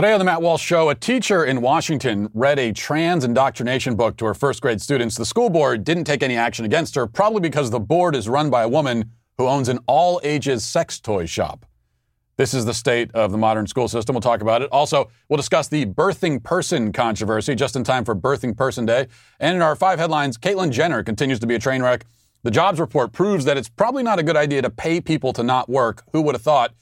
[0.00, 4.16] Today on the Matt Walsh Show, a teacher in Washington read a trans indoctrination book
[4.16, 5.14] to her first grade students.
[5.14, 8.48] The school board didn't take any action against her, probably because the board is run
[8.48, 11.66] by a woman who owns an all ages sex toy shop.
[12.38, 14.14] This is the state of the modern school system.
[14.14, 14.70] We'll talk about it.
[14.72, 19.06] Also, we'll discuss the birthing person controversy just in time for Birthing Person Day.
[19.38, 22.06] And in our five headlines, Caitlyn Jenner continues to be a train wreck.
[22.42, 25.42] The jobs report proves that it's probably not a good idea to pay people to
[25.42, 26.04] not work.
[26.14, 26.72] Who would have thought?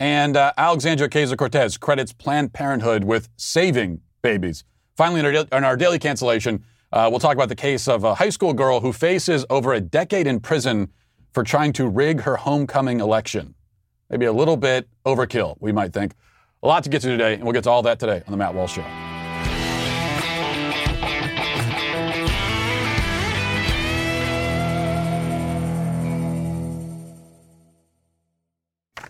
[0.00, 4.64] And uh, Alexandria Ocasio Cortez credits Planned Parenthood with saving babies.
[4.96, 8.14] Finally, in our, in our daily cancellation, uh, we'll talk about the case of a
[8.14, 10.88] high school girl who faces over a decade in prison
[11.32, 13.54] for trying to rig her homecoming election.
[14.08, 16.14] Maybe a little bit overkill, we might think.
[16.62, 18.36] A lot to get to today, and we'll get to all that today on The
[18.36, 19.17] Matt Walsh Show.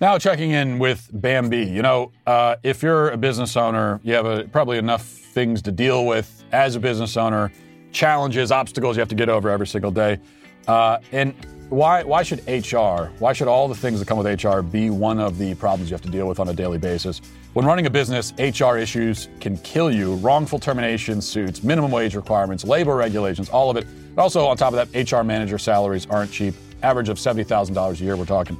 [0.01, 1.65] Now, checking in with Bambee.
[1.65, 5.73] You know, uh, if you're a business owner, you have a, probably enough things to
[5.73, 7.51] deal with as a business owner,
[7.91, 10.21] challenges, obstacles you have to get over every single day.
[10.69, 11.35] Uh, and
[11.69, 15.19] why, why should HR, why should all the things that come with HR be one
[15.19, 17.21] of the problems you have to deal with on a daily basis?
[17.55, 20.15] When running a business, HR issues can kill you.
[20.17, 23.85] Wrongful termination suits, minimum wage requirements, labor regulations, all of it.
[23.85, 26.55] And also, on top of that, HR manager salaries aren't cheap.
[26.85, 28.57] Average of $70,000 a year, we're talking.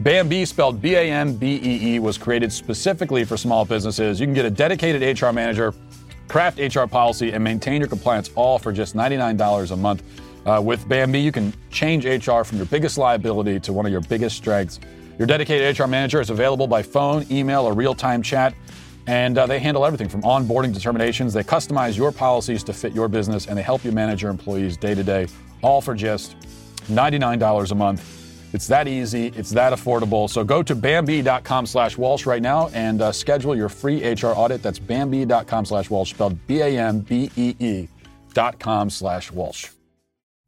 [0.00, 4.20] Bambee, spelled B A M B E E, was created specifically for small businesses.
[4.20, 5.72] You can get a dedicated HR manager,
[6.28, 10.02] craft HR policy, and maintain your compliance all for just $99 a month.
[10.44, 14.02] Uh, with Bambee, you can change HR from your biggest liability to one of your
[14.02, 14.80] biggest strengths.
[15.18, 18.54] Your dedicated HR manager is available by phone, email, or real time chat,
[19.06, 21.32] and uh, they handle everything from onboarding determinations.
[21.32, 24.76] They customize your policies to fit your business, and they help you manage your employees
[24.76, 25.26] day to day,
[25.62, 26.36] all for just
[26.88, 28.25] $99 a month.
[28.52, 29.28] It's that easy.
[29.36, 30.30] It's that affordable.
[30.30, 34.62] So go to Bambee.com slash Walsh right now and uh, schedule your free HR audit.
[34.62, 37.88] That's Bambee.com slash Walsh, spelled B-A-M-B-E-E
[38.32, 39.68] dot com slash Walsh.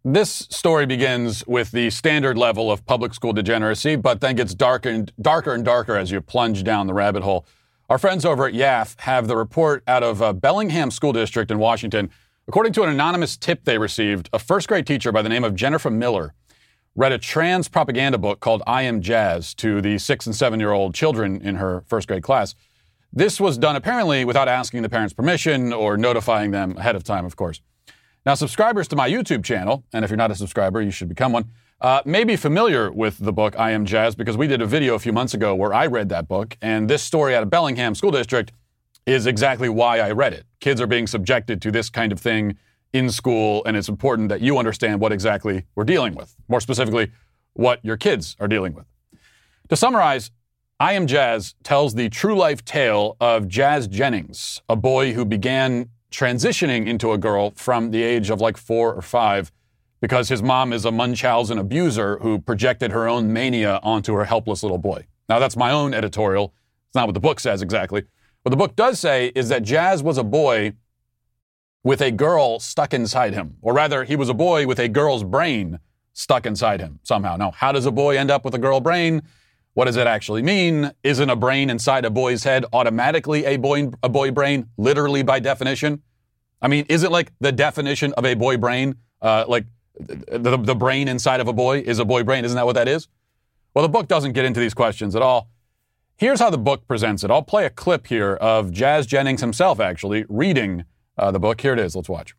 [0.05, 4.89] This story begins with the standard level of public school degeneracy, but then gets darker
[4.89, 7.47] and darker and darker as you plunge down the rabbit hole.
[7.91, 11.59] Our friends over at YAF have the report out of uh, Bellingham School District in
[11.59, 12.11] Washington.
[12.47, 15.55] According to an anonymous tip they received, a first grade teacher by the name of
[15.55, 16.35] Jennifer Miller
[16.99, 20.73] read a trans propaganda book called I Am Jazz to the six and seven year
[20.73, 22.57] old children in her first grade class.
[23.13, 27.25] This was done apparently without asking the parents' permission or notifying them ahead of time,
[27.25, 27.61] of course.
[28.27, 31.31] Now, subscribers to my YouTube channel, and if you're not a subscriber, you should become
[31.31, 31.45] one,
[31.81, 34.97] uh, may be familiar with the book I Am Jazz because we did a video
[34.97, 37.95] a few months ago where I read that book, and this story out of Bellingham
[37.95, 38.51] School District
[39.07, 40.47] is exactly why I read it.
[40.59, 42.59] Kids are being subjected to this kind of thing
[42.93, 46.35] in school, and it's important that you understand what exactly we're dealing with.
[46.49, 47.13] More specifically,
[47.53, 48.87] what your kids are dealing with.
[49.69, 50.31] To summarize,
[50.81, 55.91] I Am Jazz tells the true life tale of Jazz Jennings, a boy who began
[56.11, 59.53] transitioning into a girl from the age of like four or five
[60.01, 64.63] because his mom is a Munchausen abuser who projected her own mania onto her helpless
[64.63, 65.05] little boy.
[65.29, 66.55] Now, that's my own editorial.
[66.89, 68.05] It's not what the book says exactly.
[68.43, 70.75] What the book does say is that Jazz was a boy
[71.89, 73.57] with a girl stuck inside him.
[73.63, 75.79] Or rather, he was a boy with a girl's brain
[76.13, 77.37] stuck inside him somehow.
[77.37, 79.23] Now, how does a boy end up with a girl brain?
[79.73, 80.93] What does it actually mean?
[81.03, 85.41] Isn't a brain inside a boy's head automatically a boy, a boy brain, literally by
[85.41, 86.03] definition?
[86.61, 88.97] I mean, is it like the definition of a boy brain?
[89.23, 89.65] Uh, like
[89.99, 92.45] the, the brain inside of a boy is a boy brain.
[92.45, 93.09] Isn't that what that is?
[93.73, 95.49] Well, the book doesn't get into these questions at all.
[96.17, 97.31] Here's how the book presents it.
[97.31, 100.85] I'll play a clip here of Jazz Jennings himself actually reading
[101.19, 101.61] uh, the book.
[101.61, 101.97] Here it is.
[101.97, 102.35] Let's watch.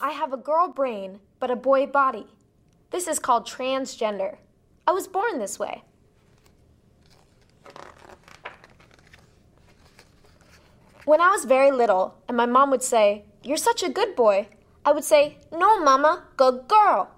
[0.00, 2.26] I have a girl brain, but a boy body.
[2.90, 4.36] This is called transgender.
[4.86, 5.82] I was born this way.
[11.04, 14.48] When I was very little, and my mom would say, You're such a good boy,
[14.84, 17.10] I would say, No, mama, good girl.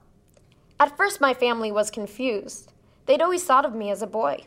[0.79, 2.73] At first, my family was confused.
[3.07, 4.47] They'd always thought of me as a boy.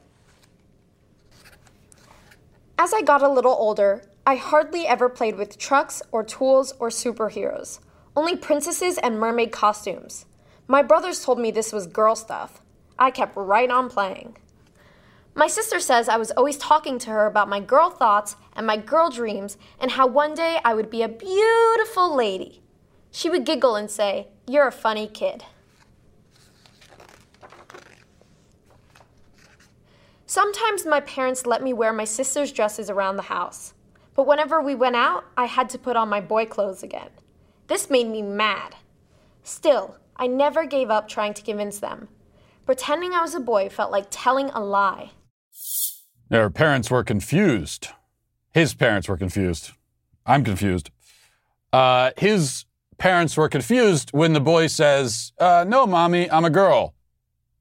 [2.77, 6.89] As I got a little older, I hardly ever played with trucks or tools or
[6.89, 7.79] superheroes,
[8.15, 10.27] only princesses and mermaid costumes.
[10.67, 12.61] My brothers told me this was girl stuff.
[12.99, 14.37] I kept right on playing.
[15.33, 18.77] My sister says I was always talking to her about my girl thoughts and my
[18.77, 22.61] girl dreams and how one day I would be a beautiful lady.
[23.09, 25.43] She would giggle and say, You're a funny kid.
[30.27, 33.73] Sometimes my parents let me wear my sister's dresses around the house.
[34.19, 37.07] But whenever we went out, I had to put on my boy clothes again.
[37.67, 38.75] This made me mad.
[39.43, 42.09] Still, I never gave up trying to convince them.
[42.65, 45.11] Pretending I was a boy felt like telling a lie.
[46.27, 47.91] Their parents were confused.
[48.51, 49.71] his parents were confused.
[50.25, 50.91] I'm confused.
[51.71, 52.65] Uh, his
[52.97, 56.93] parents were confused when the boy says, uh, No, mommy, I'm a girl.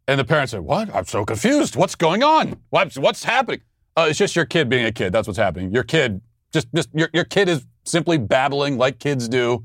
[0.09, 0.93] And the parents said, What?
[0.93, 1.77] I'm so confused.
[1.77, 2.61] What's going on?
[2.71, 3.61] What's, what's happening?
[3.97, 5.13] Uh, it's just your kid being a kid.
[5.13, 5.73] That's what's happening.
[5.73, 6.21] Your kid,
[6.53, 9.65] just, just your, your kid is simply babbling like kids do.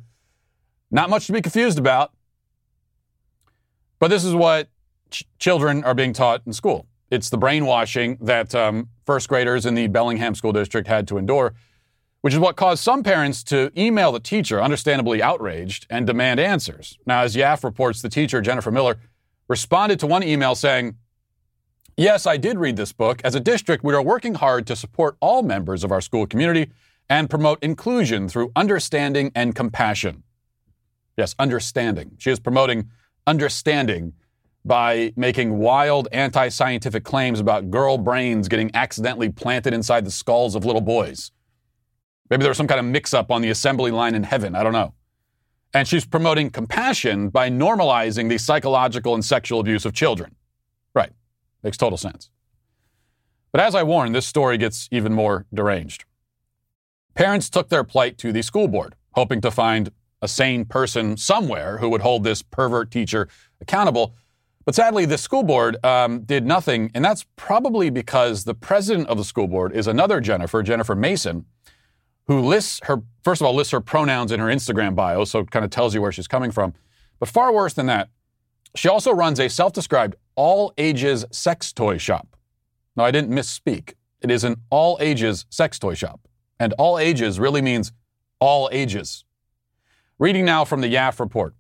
[0.92, 2.14] Not much to be confused about.
[4.00, 4.70] But this is what
[5.12, 6.88] ch- children are being taught in school.
[7.10, 11.54] It's the brainwashing that um, first graders in the Bellingham School District had to endure,
[12.22, 16.98] which is what caused some parents to email the teacher, understandably outraged, and demand answers.
[17.06, 18.98] Now, as YAF reports, the teacher, Jennifer Miller,
[19.48, 20.96] responded to one email saying,
[21.96, 23.22] Yes, I did read this book.
[23.24, 26.72] As a district, we are working hard to support all members of our school community
[27.08, 30.24] and promote inclusion through understanding and compassion.
[31.18, 32.16] Yes, understanding.
[32.18, 32.90] She is promoting
[33.28, 34.14] understanding
[34.66, 40.56] by making wild anti scientific claims about girl brains getting accidentally planted inside the skulls
[40.56, 41.32] of little boys.
[42.30, 44.56] Maybe there was some kind of mix up on the assembly line in heaven.
[44.56, 44.94] I don't know.
[45.76, 50.36] And she's promoting compassion by normalizing the psychological and sexual abuse of children.
[51.64, 52.30] Makes total sense.
[53.52, 56.06] But as I warned, this story gets even more deranged.
[57.14, 61.78] Parents took their plight to the school board, hoping to find a sane person somewhere
[61.78, 63.28] who would hold this pervert teacher
[63.62, 64.16] accountable.
[64.66, 69.18] But sadly, the school board um, did nothing, and that's probably because the president of
[69.18, 71.46] the school board is another Jennifer, Jennifer Mason,
[72.28, 75.52] who lists her, first of all, lists her pronouns in her Instagram bio, so it
[75.52, 76.74] kind of tells you where she's coming from.
[77.20, 78.10] But far worse than that,
[78.76, 82.36] she also runs a self described all ages sex toy shop.
[82.96, 83.94] Now, I didn't misspeak.
[84.22, 86.28] It is an all ages sex toy shop.
[86.60, 87.92] And all ages really means
[88.40, 89.26] all ages.
[90.20, 91.56] Reading now from the YAF report.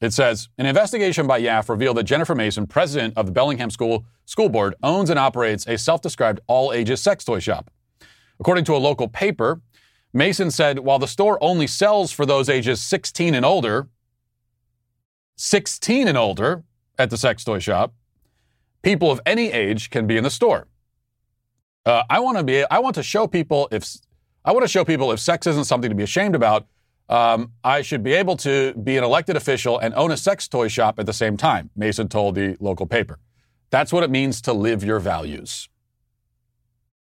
[0.00, 4.04] It says An investigation by YAF revealed that Jennifer Mason, president of the Bellingham School
[4.26, 7.70] School Board, owns and operates a self described all ages sex toy shop.
[8.38, 9.60] According to a local paper,
[10.12, 13.88] Mason said while the store only sells for those ages 16 and older,
[15.38, 16.64] 16 and older
[16.98, 17.94] at the sex toy shop,
[18.82, 20.66] people of any age can be in the store.
[21.86, 22.64] Uh, I want to be.
[22.70, 23.86] I want to show people if
[24.44, 26.66] I want to show people if sex isn't something to be ashamed about
[27.08, 30.68] um, I should be able to be an elected official and own a sex toy
[30.68, 33.18] shop at the same time, Mason told the local paper.
[33.70, 35.68] That's what it means to live your values.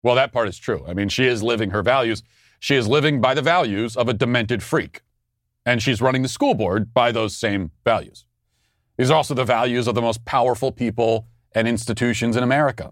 [0.03, 0.85] Well, that part is true.
[0.87, 2.21] I mean, she is living her values.
[2.59, 5.01] She is living by the values of a demented freak.
[5.65, 8.25] And she's running the school board by those same values.
[8.97, 12.91] These are also the values of the most powerful people and institutions in America.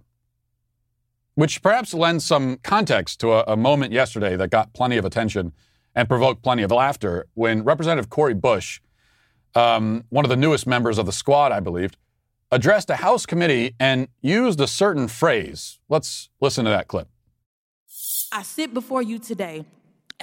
[1.35, 5.53] Which perhaps lends some context to a, a moment yesterday that got plenty of attention
[5.95, 8.81] and provoked plenty of laughter when Representative Cori Bush,
[9.55, 11.97] um, one of the newest members of the squad, I believed,
[12.51, 15.79] addressed a House committee and used a certain phrase.
[15.89, 17.07] Let's listen to that clip.
[18.31, 19.65] I sit before you today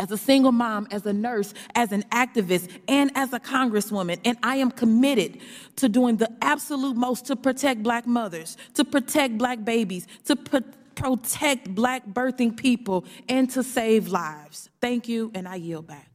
[0.01, 4.19] as a single mom, as a nurse, as an activist, and as a congresswoman.
[4.25, 5.41] And I am committed
[5.77, 10.77] to doing the absolute most to protect black mothers, to protect black babies, to protect
[10.97, 14.69] protect black birthing people and to save lives.
[14.83, 16.11] Thank you, and I yield back.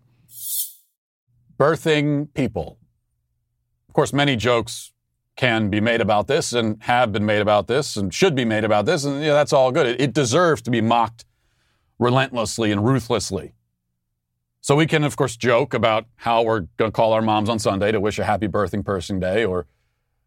[1.58, 2.78] Birthing people.
[3.88, 4.92] Of course, many jokes
[5.38, 8.64] can be made about this and have been made about this and should be made
[8.64, 9.88] about this, and yeah, that's all good.
[9.88, 11.26] It, it deserves to be mocked
[11.98, 13.55] relentlessly and ruthlessly.
[14.66, 17.60] So we can, of course, joke about how we're going to call our moms on
[17.60, 19.68] Sunday to wish a happy birthing person day, or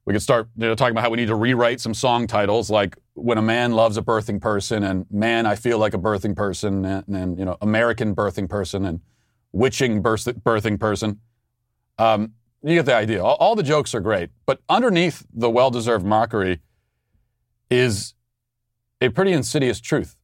[0.04, 2.70] we could start you know, talking about how we need to rewrite some song titles
[2.70, 6.36] like "When a Man Loves a Birthing Person" and "Man, I Feel Like a Birthing
[6.36, 9.00] Person" and, and you know "American Birthing Person" and
[9.50, 11.18] "Witching Birthing Person."
[11.98, 13.24] Um, you get the idea.
[13.24, 16.60] All, all the jokes are great, but underneath the well-deserved mockery
[17.72, 18.14] is
[19.00, 20.14] a pretty insidious truth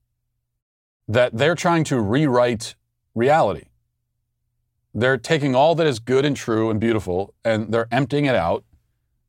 [1.09, 2.76] that they're trying to rewrite
[3.16, 3.64] reality.
[4.95, 8.65] They're taking all that is good and true and beautiful and they're emptying it out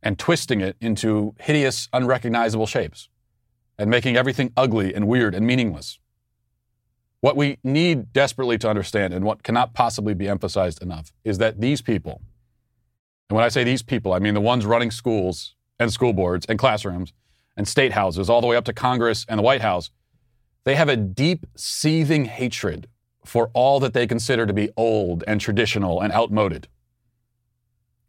[0.04, 3.10] and twisting it into hideous, unrecognizable shapes
[3.78, 6.00] and making everything ugly and weird and meaningless.
[7.22, 11.60] What we need desperately to understand, and what cannot possibly be emphasized enough, is that
[11.60, 12.22] these people,
[13.30, 16.46] and when I say these people, I mean the ones running schools and school boards
[16.48, 17.14] and classrooms
[17.58, 19.90] and state houses, all the way up to Congress and the White House,
[20.66, 22.88] they have a deep, seething hatred
[23.25, 26.67] for all that they consider to be old and traditional and outmoded.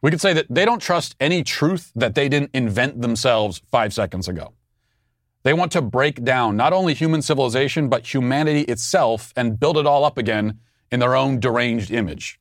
[0.03, 3.93] We could say that they don't trust any truth that they didn't invent themselves five
[3.93, 4.53] seconds ago.
[5.43, 9.87] They want to break down not only human civilization, but humanity itself and build it
[9.87, 10.59] all up again
[10.91, 12.41] in their own deranged image.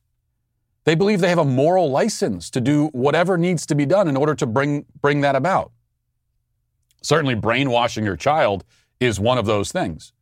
[0.84, 4.16] They believe they have a moral license to do whatever needs to be done in
[4.16, 5.72] order to bring, bring that about.
[7.02, 8.64] Certainly, brainwashing your child
[9.00, 10.12] is one of those things.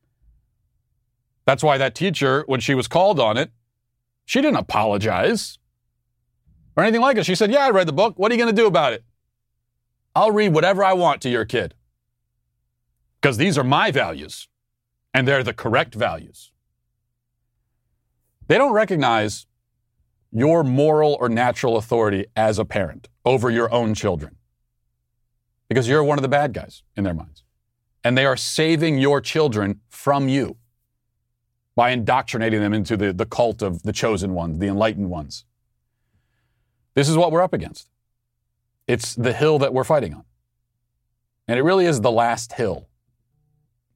[1.46, 3.50] That's why that teacher, when she was called on it,
[4.24, 5.58] she didn't apologize
[6.76, 7.26] or anything like it.
[7.26, 8.18] She said, Yeah, I read the book.
[8.18, 9.04] What are you going to do about it?
[10.14, 11.74] I'll read whatever I want to your kid
[13.20, 14.48] because these are my values
[15.12, 16.52] and they're the correct values.
[18.46, 19.46] They don't recognize
[20.30, 24.36] your moral or natural authority as a parent over your own children
[25.68, 27.42] because you're one of the bad guys in their minds.
[28.02, 30.58] And they are saving your children from you
[31.76, 35.44] by indoctrinating them into the, the cult of the chosen ones, the enlightened ones.
[36.94, 37.90] This is what we're up against.
[38.86, 40.24] It's the hill that we're fighting on.
[41.48, 42.88] And it really is the last hill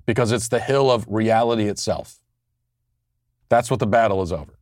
[0.07, 2.19] because it's the hill of reality itself.
[3.49, 4.59] That's what the battle is over.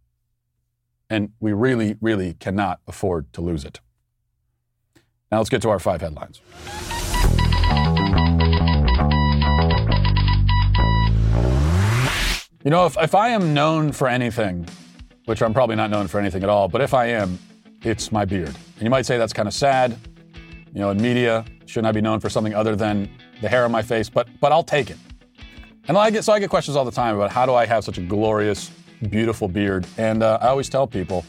[1.08, 3.80] And we really, really cannot afford to lose it.
[5.30, 6.40] Now let's get to our five headlines.
[12.66, 14.66] You know, if, if I am known for anything,
[15.26, 17.38] which I'm probably not known for anything at all, but if I am,
[17.82, 18.48] it's my beard.
[18.48, 19.96] And you might say that's kind of sad.
[20.74, 23.08] You know, in media, shouldn't I be known for something other than
[23.40, 24.10] the hair on my face?
[24.10, 24.96] But but I'll take it.
[25.86, 27.84] And I get so I get questions all the time about how do I have
[27.84, 28.72] such a glorious,
[29.10, 29.86] beautiful beard?
[29.96, 31.24] And uh, I always tell people,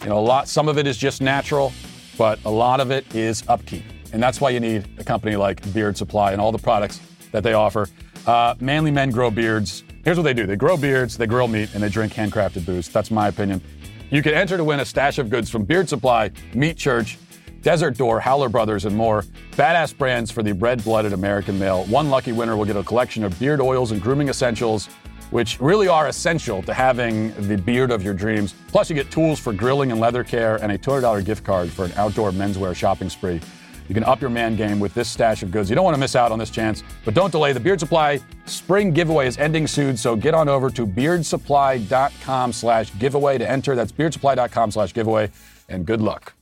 [0.00, 0.48] you know, a lot.
[0.48, 1.70] Some of it is just natural,
[2.16, 5.70] but a lot of it is upkeep, and that's why you need a company like
[5.74, 6.98] Beard Supply and all the products
[7.32, 7.88] that they offer.
[8.26, 9.84] Uh, manly men grow beards.
[10.08, 12.88] Here's what they do: they grow beards, they grill meat, and they drink handcrafted booze.
[12.88, 13.60] That's my opinion.
[14.08, 17.18] You can enter to win a stash of goods from Beard Supply, Meat Church,
[17.60, 19.24] Desert Door, Howler Brothers, and more.
[19.50, 21.84] Badass brands for the red blooded American male.
[21.84, 24.86] One lucky winner will get a collection of beard oils and grooming essentials,
[25.28, 28.54] which really are essential to having the beard of your dreams.
[28.68, 31.84] Plus, you get tools for grilling and leather care and a $200 gift card for
[31.84, 33.42] an outdoor menswear shopping spree.
[33.88, 35.70] You can up your man game with this stash of goods.
[35.70, 37.52] You don't want to miss out on this chance, but don't delay.
[37.52, 42.96] The Beard Supply spring giveaway is ending soon, so get on over to beardsupply.com slash
[42.98, 43.74] giveaway to enter.
[43.74, 45.30] That's beardsupply.com slash giveaway,
[45.68, 46.34] and good luck.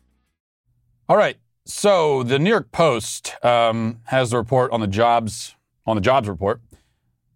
[1.09, 5.55] All right, so the New York Post um, has the report on the jobs
[5.87, 6.61] on the jobs report.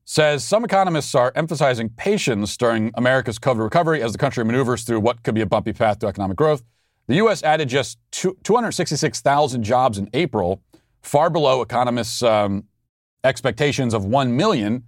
[0.05, 4.99] Says some economists are emphasizing patience during America's COVID recovery as the country maneuvers through
[4.99, 6.65] what could be a bumpy path to economic growth.
[7.11, 7.43] The U.S.
[7.43, 10.63] added just 266,000 jobs in April,
[11.03, 12.67] far below economists' um,
[13.25, 14.85] expectations of 1 million,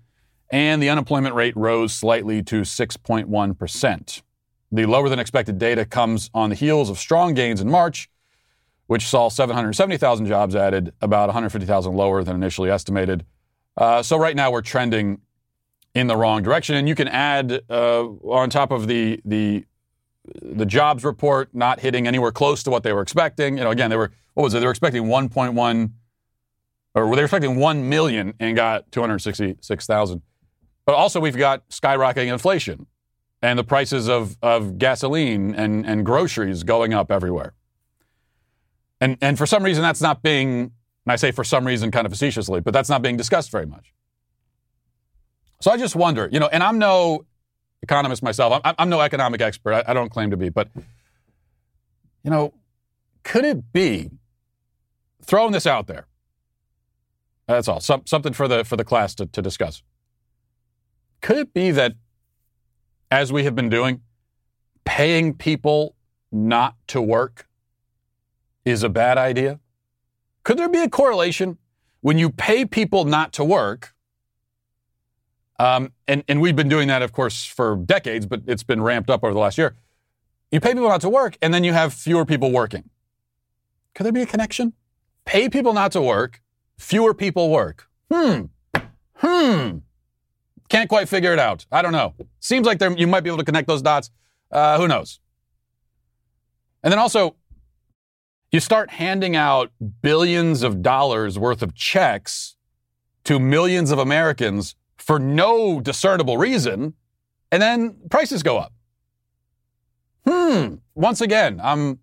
[0.48, 4.22] and the unemployment rate rose slightly to 6.1%.
[4.70, 8.08] The lower than expected data comes on the heels of strong gains in March,
[8.86, 13.26] which saw 770,000 jobs added, about 150,000 lower than initially estimated.
[13.76, 15.22] Uh, so right now we're trending
[15.92, 19.64] in the wrong direction, and you can add uh, on top of the the
[20.24, 23.58] the jobs report not hitting anywhere close to what they were expecting.
[23.58, 24.60] You know, again, they were what was it?
[24.60, 25.90] They were expecting 1.1
[26.94, 30.22] or they were expecting 1 million and got 266,000.
[30.84, 32.86] But also we've got skyrocketing inflation
[33.40, 37.54] and the prices of, of gasoline and, and groceries going up everywhere.
[39.00, 40.72] And, and for some reason, that's not being, and
[41.08, 43.92] I say for some reason kind of facetiously, but that's not being discussed very much.
[45.60, 47.24] So I just wonder, you know, and I'm no
[47.82, 48.60] economist myself.
[48.64, 49.74] I'm, I'm no economic expert.
[49.74, 50.68] I, I don't claim to be, but
[52.22, 52.54] you know,
[53.24, 54.10] could it be
[55.24, 56.06] throwing this out there?
[57.46, 57.80] That's all.
[57.80, 59.82] Some, something for the for the class to, to discuss.
[61.20, 61.94] Could it be that,
[63.10, 64.00] as we have been doing,
[64.84, 65.94] paying people
[66.30, 67.48] not to work
[68.64, 69.60] is a bad idea?
[70.44, 71.58] Could there be a correlation
[72.00, 73.91] when you pay people not to work?
[75.62, 79.08] Um, and, and we've been doing that, of course, for decades, but it's been ramped
[79.08, 79.76] up over the last year.
[80.50, 82.90] You pay people not to work, and then you have fewer people working.
[83.94, 84.72] Could there be a connection?
[85.24, 86.42] Pay people not to work,
[86.78, 87.88] fewer people work.
[88.10, 88.46] Hmm.
[89.14, 89.78] Hmm.
[90.68, 91.64] Can't quite figure it out.
[91.70, 92.14] I don't know.
[92.40, 94.10] Seems like there, you might be able to connect those dots.
[94.50, 95.20] Uh, who knows?
[96.82, 97.36] And then also,
[98.50, 99.70] you start handing out
[100.02, 102.56] billions of dollars worth of checks
[103.22, 106.94] to millions of Americans for no discernible reason,
[107.50, 108.72] and then prices go up.
[110.26, 110.76] Hmm.
[110.94, 111.98] Once again, I'm.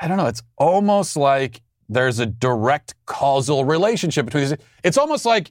[0.00, 0.26] I don't know.
[0.26, 4.58] It's almost like there's a direct causal relationship between these.
[4.84, 5.50] It's almost like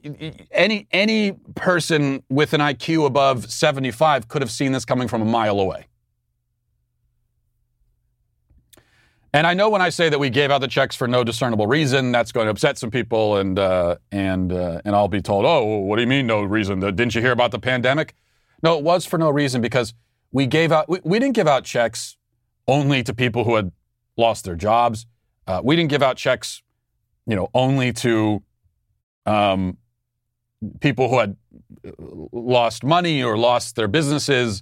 [0.51, 5.25] any any person with an IQ above 75 could have seen this coming from a
[5.25, 5.87] mile away.
[9.35, 11.65] And I know when I say that we gave out the checks for no discernible
[11.65, 15.45] reason, that's going to upset some people, and uh, and uh, and I'll be told,
[15.45, 16.79] "Oh, what do you mean no reason?
[16.79, 18.13] Didn't you hear about the pandemic?"
[18.61, 19.95] No, it was for no reason because
[20.31, 20.87] we gave out.
[20.87, 22.15] We, we didn't give out checks
[22.67, 23.71] only to people who had
[24.17, 25.07] lost their jobs.
[25.47, 26.61] Uh, we didn't give out checks,
[27.25, 28.43] you know, only to
[29.25, 29.77] um,
[30.79, 31.35] people who had
[32.31, 34.61] lost money or lost their businesses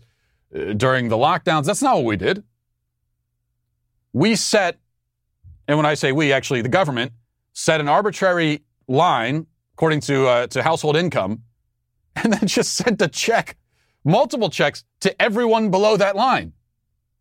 [0.55, 1.65] uh, during the lockdowns.
[1.65, 2.43] That's not what we did.
[4.13, 4.79] We set,
[5.67, 7.11] and when I say we, actually the government
[7.53, 11.43] set an arbitrary line according to uh, to household income,
[12.15, 13.57] and then just sent a check,
[14.03, 16.53] multiple checks to everyone below that line,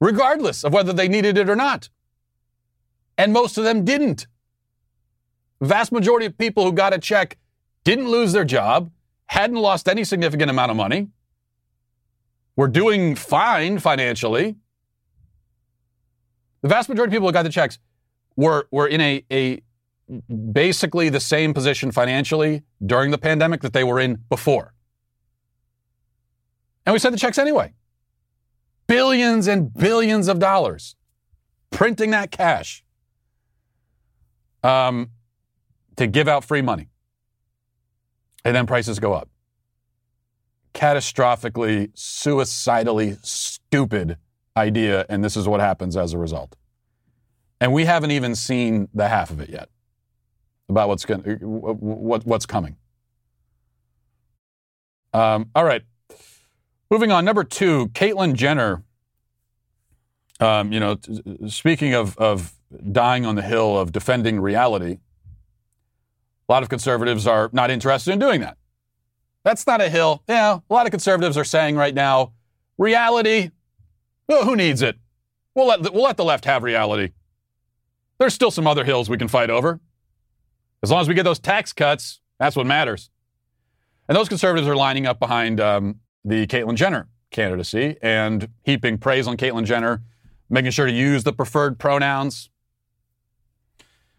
[0.01, 1.89] regardless of whether they needed it or not.
[3.17, 4.27] And most of them didn't.
[5.61, 7.37] Vast majority of people who got a check
[7.85, 8.91] didn't lose their job,
[9.27, 11.09] hadn't lost any significant amount of money,
[12.57, 14.57] were doing fine financially.
[16.63, 17.79] The vast majority of people who got the checks
[18.37, 19.63] were, were in a, a
[20.53, 24.75] basically the same position financially during the pandemic that they were in before.
[26.85, 27.75] And we sent the checks anyway.
[28.87, 30.97] Billions and billions of dollars
[31.71, 32.85] printing that cash
[34.63, 35.11] um,
[35.97, 36.89] to give out free money.
[38.45, 39.29] And then prices go up.
[40.75, 44.17] Catastrophically, suicidally stupid
[44.57, 45.07] idea.
[45.09, 46.57] And this is what happens as a result.
[47.61, 49.69] And we haven't even seen the half of it yet
[50.69, 52.77] about what's going what, what's coming.
[55.13, 55.83] Um, all right,
[56.91, 57.25] moving on.
[57.25, 58.83] Number two, Caitlyn Jenner.
[60.39, 62.55] Um, you know, t- speaking of of
[62.93, 64.99] dying on the hill of defending reality,
[66.49, 68.57] a lot of conservatives are not interested in doing that.
[69.45, 70.23] That's not a hill.
[70.29, 72.33] Yeah, a lot of conservatives are saying right now,
[72.79, 73.51] reality.
[74.31, 74.97] Well, who needs it?
[75.57, 77.11] We'll let the, we'll let the left have reality.
[78.19, 79.81] There's still some other hills we can fight over.
[80.85, 83.11] As long as we get those tax cuts, that's what matters.
[84.09, 89.27] And those conservatives are lining up behind um, the Caitlyn Jenner candidacy and heaping praise
[89.27, 90.01] on Caitlyn Jenner,
[90.49, 92.51] making sure to use the preferred pronouns.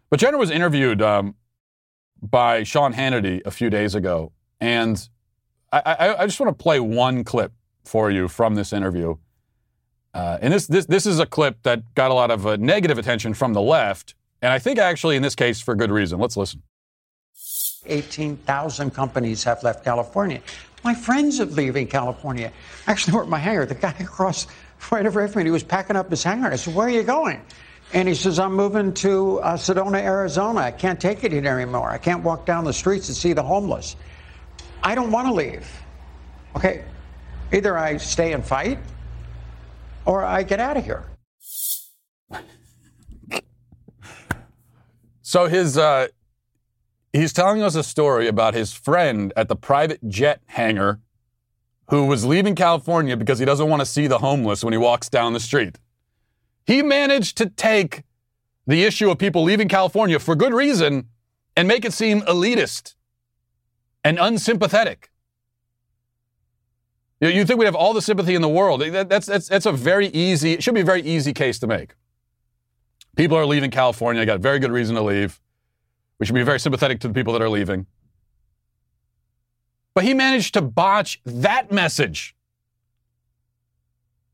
[0.10, 1.36] But Jenner was interviewed um,
[2.22, 5.08] by Sean Hannity a few days ago, and
[5.72, 7.53] I, I, I just want to play one clip
[7.86, 9.15] for you from this interview.
[10.13, 12.98] Uh, and this, this, this is a clip that got a lot of uh, negative
[12.98, 16.20] attention from the left and I think actually in this case for good reason.
[16.20, 16.64] Let's listen.
[17.85, 20.42] 18,000 companies have left California.
[20.83, 22.51] My friends are leaving California.
[22.88, 23.66] Actually, we're at my hangar.
[23.66, 24.48] The guy across
[24.92, 26.51] right over from me, he was packing up his hangar.
[26.51, 27.42] I said, Where are you going?
[27.94, 30.62] And he says, I'm moving to uh, Sedona, Arizona.
[30.62, 31.90] I can't take it here anymore.
[31.90, 33.96] I can't walk down the streets and see the homeless.
[34.81, 35.68] I don't want to leave.
[36.55, 36.85] Okay,
[37.51, 38.79] either I stay and fight
[40.05, 41.05] or I get out of here.
[45.22, 46.07] So his uh,
[47.14, 51.00] he's telling us a story about his friend at the private jet hangar
[51.90, 55.09] who was leaving California because he doesn't want to see the homeless when he walks
[55.09, 55.79] down the street.
[56.66, 58.03] He managed to take
[58.68, 61.07] the issue of people leaving California for good reason
[61.55, 62.96] and make it seem elitist
[64.03, 65.11] and unsympathetic.
[67.22, 68.81] You you think we'd have all the sympathy in the world.
[68.81, 71.94] That's, that's, that's a very easy, it should be a very easy case to make.
[73.16, 74.25] People are leaving California.
[74.25, 75.40] Got a very good reason to leave.
[76.20, 77.86] We should be very sympathetic to the people that are leaving.
[79.94, 82.36] But he managed to botch that message.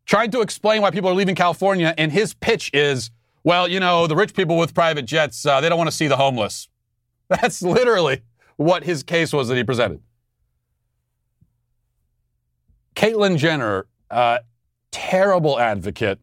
[0.05, 3.11] Trying to explain why people are leaving California, and his pitch is,
[3.43, 6.07] well, you know, the rich people with private jets, uh, they don't want to see
[6.07, 6.69] the homeless.
[7.29, 8.21] That's literally
[8.55, 10.01] what his case was that he presented.
[12.97, 14.39] Caitlyn Jenner, uh,
[14.89, 16.19] terrible advocate,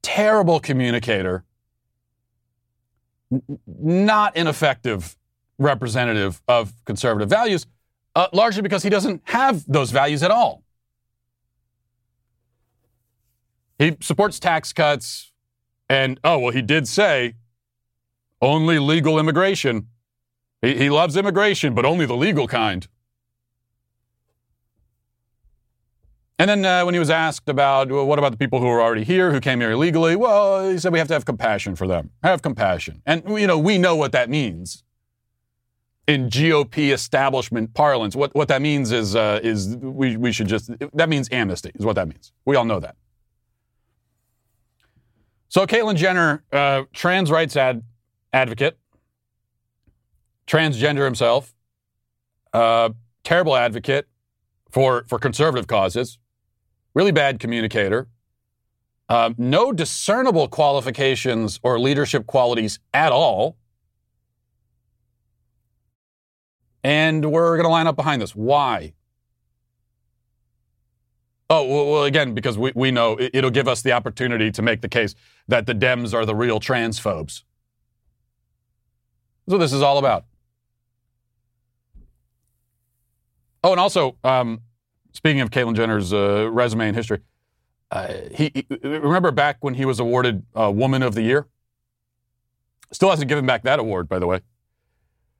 [0.00, 1.44] terrible communicator,
[3.66, 5.14] not an effective
[5.58, 7.66] representative of conservative values,
[8.14, 10.62] uh, largely because he doesn't have those values at all.
[13.78, 15.32] He supports tax cuts,
[15.86, 17.34] and oh, well, he did say
[18.40, 19.88] only legal immigration.
[20.62, 22.88] He, he loves immigration, but only the legal kind.
[26.38, 28.80] And then uh, when he was asked about, well, what about the people who are
[28.80, 30.16] already here, who came here illegally?
[30.16, 32.10] Well, he said we have to have compassion for them.
[32.22, 33.00] Have compassion.
[33.06, 34.84] And, you know, we know what that means
[36.06, 38.14] in GOP establishment parlance.
[38.14, 41.86] What, what that means is, uh, is we, we should just, that means amnesty, is
[41.86, 42.32] what that means.
[42.44, 42.96] We all know that.
[45.48, 47.82] So, Caitlyn Jenner, uh, trans rights ad,
[48.32, 48.78] advocate,
[50.46, 51.54] transgender himself,
[52.52, 52.90] uh,
[53.24, 54.06] terrible advocate
[54.70, 56.18] for, for conservative causes
[56.96, 58.08] really bad communicator,
[59.10, 63.58] um, no discernible qualifications or leadership qualities at all.
[66.82, 68.34] And we're going to line up behind this.
[68.34, 68.94] Why?
[71.50, 74.80] Oh, well, again, because we, we know it, it'll give us the opportunity to make
[74.80, 75.14] the case
[75.48, 77.42] that the Dems are the real transphobes.
[79.44, 80.24] That's what this is all about.
[83.62, 84.62] Oh, and also, um,
[85.16, 87.20] speaking of Caitlyn Jenner's uh, resume and history,
[87.90, 91.46] uh, he, he, remember back when he was awarded uh, Woman of the Year.
[92.92, 94.40] Still hasn't given back that award, by the way.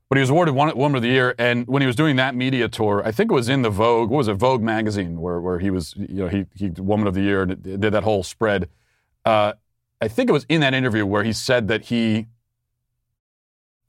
[0.08, 2.34] But he was awarded one, Woman of the Year, and when he was doing that
[2.34, 4.08] media tour, I think it was in the Vogue.
[4.08, 4.34] What was it?
[4.34, 7.62] Vogue magazine, where where he was, you know, he he Woman of the Year and
[7.62, 8.68] did that whole spread.
[9.24, 9.54] Uh,
[10.00, 12.26] I think it was in that interview where he said that he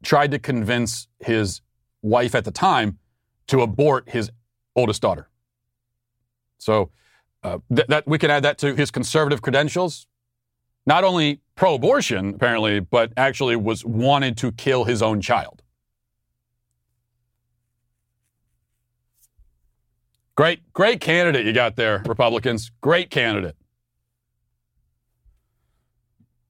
[0.03, 1.61] tried to convince his
[2.01, 2.97] wife at the time
[3.47, 4.31] to abort his
[4.75, 5.29] oldest daughter.
[6.57, 6.91] So
[7.43, 10.07] uh, th- that we can add that to his conservative credentials.
[10.85, 15.61] Not only pro-abortion, apparently, but actually was wanted to kill his own child.
[20.35, 22.71] Great, great candidate you got there, Republicans.
[22.81, 23.55] Great candidate.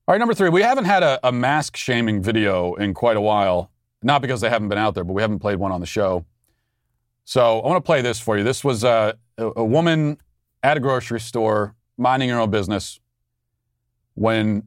[0.07, 3.21] All right, number three, we haven't had a, a mask shaming video in quite a
[3.21, 3.71] while.
[4.03, 6.25] Not because they haven't been out there, but we haven't played one on the show.
[7.25, 8.43] So I want to play this for you.
[8.43, 10.17] This was uh, a, a woman
[10.63, 12.99] at a grocery store minding her own business
[14.15, 14.63] when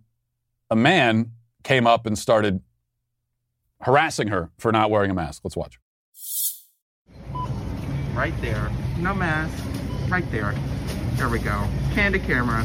[0.71, 2.63] a man came up and started
[3.81, 5.43] harassing her for not wearing a mask.
[5.45, 5.79] Let's watch.
[8.15, 8.71] Right there.
[8.99, 9.65] No mask.
[10.09, 10.55] Right there.
[11.15, 11.67] There we go.
[11.93, 12.65] Candid camera.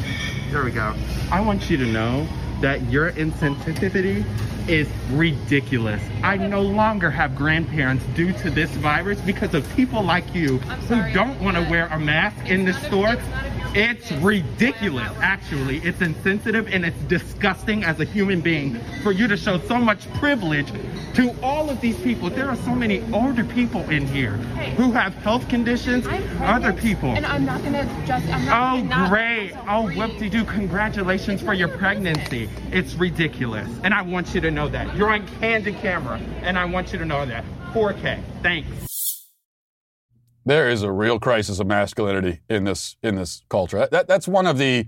[0.51, 0.93] There we go.
[1.31, 2.27] I want you to know
[2.61, 4.25] that your insensitivity
[4.69, 6.01] is ridiculous.
[6.23, 11.13] I no longer have grandparents due to this virus because of people like you who
[11.13, 13.15] don't want to wear a mask in the store.
[13.77, 15.79] It's ridiculous, actually.
[15.79, 20.11] It's insensitive and it's disgusting as a human being for you to show so much
[20.13, 20.71] privilege
[21.15, 22.29] to all of these people.
[22.29, 24.31] There are so many older people in here
[24.77, 26.07] who have health conditions,
[26.41, 27.09] other people.
[27.15, 28.25] And I'm not gonna just.
[28.29, 29.53] I'm Oh, not, not great.
[29.67, 30.45] Oh, whoop-de-doo.
[30.45, 32.49] Congratulations for your pregnancy.
[32.71, 33.69] It's ridiculous.
[33.83, 34.95] And I want you to know that.
[34.95, 37.43] You're on candid camera, and I want you to know that.
[37.73, 38.23] 4K.
[38.41, 39.27] Thanks.
[40.45, 43.87] There is a real crisis of masculinity in this in this culture.
[43.89, 44.87] That, that's one of the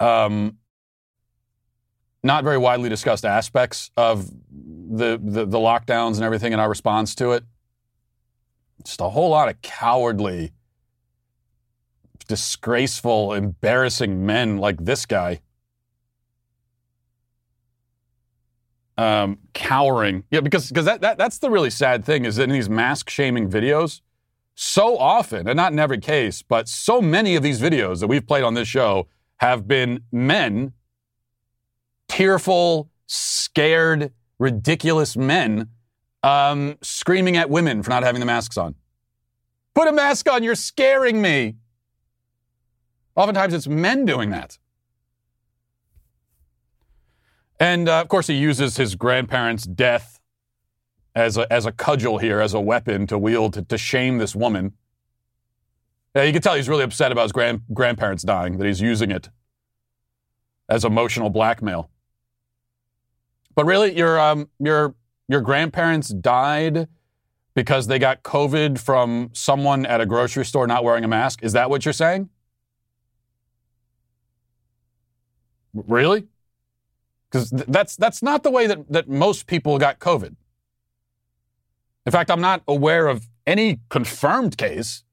[0.00, 0.56] um,
[2.22, 7.14] not very widely discussed aspects of the, the the lockdowns and everything and our response
[7.16, 7.44] to it.
[8.84, 10.52] Just a whole lot of cowardly,
[12.26, 15.40] disgraceful, embarrassing men like this guy.
[18.98, 22.50] Um, cowering, yeah, because because that, that that's the really sad thing is that in
[22.50, 24.00] these mask shaming videos,
[24.54, 28.26] so often, and not in every case, but so many of these videos that we've
[28.26, 29.06] played on this show
[29.36, 30.72] have been men,
[32.08, 35.68] tearful, scared, ridiculous men,
[36.22, 38.74] um, screaming at women for not having the masks on.
[39.74, 41.56] Put a mask on, you're scaring me.
[43.14, 44.58] Oftentimes it's men doing that.
[47.58, 50.20] And uh, of course, he uses his grandparents' death
[51.14, 54.34] as a, as a cudgel here, as a weapon to wield to, to shame this
[54.34, 54.74] woman.
[56.14, 59.10] Yeah, you can tell he's really upset about his grand, grandparents dying, that he's using
[59.10, 59.30] it
[60.68, 61.90] as emotional blackmail.
[63.54, 64.94] But really, your, um, your,
[65.28, 66.88] your grandparents died
[67.54, 71.42] because they got COVID from someone at a grocery store not wearing a mask?
[71.42, 72.28] Is that what you're saying?
[75.72, 76.26] Really?
[77.36, 80.34] Because th- that's, that's not the way that, that most people got COVID.
[82.06, 85.04] In fact, I'm not aware of any confirmed case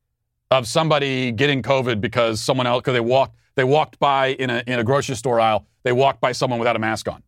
[0.51, 4.63] of somebody getting COVID because someone else, because they walked, they walked by in a,
[4.67, 7.23] in a grocery store aisle, they walked by someone without a mask on.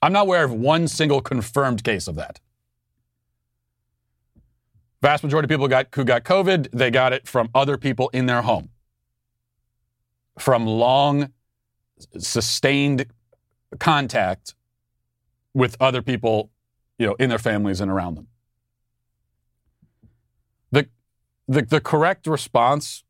[0.00, 2.40] I'm not aware of one single confirmed case of that.
[5.02, 8.26] Vast majority of people got, who got COVID, they got it from other people in
[8.26, 8.70] their home.
[10.38, 11.32] From long,
[12.18, 13.06] sustained
[13.78, 14.54] contact
[15.54, 16.50] with other people,
[16.98, 18.28] you know, in their families and around them.
[20.70, 20.88] The,
[21.46, 23.04] the, the correct response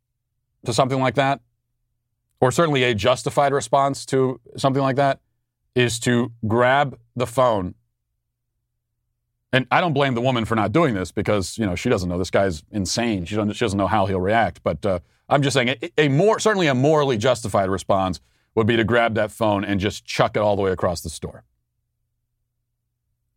[0.65, 1.41] to something like that,
[2.41, 5.21] or certainly a justified response to something like that,
[5.75, 7.75] is to grab the phone.
[9.53, 12.09] And I don't blame the woman for not doing this because you know she doesn't
[12.09, 13.25] know this guy's insane.
[13.25, 14.63] She doesn't, she doesn't know how he'll react.
[14.63, 18.21] But uh, I'm just saying a, a more certainly a morally justified response
[18.55, 21.11] would be to grab that phone and just chuck it all the way across the
[21.11, 21.45] store.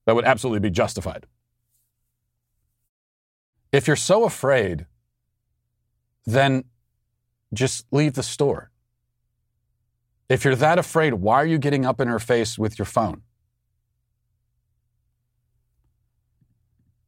[0.06, 1.26] That would absolutely be justified.
[3.72, 4.86] If you're so afraid,
[6.26, 6.66] then
[7.54, 8.72] just leave the store.
[10.30, 13.22] If you're that afraid, why are you getting up in her face with your phone?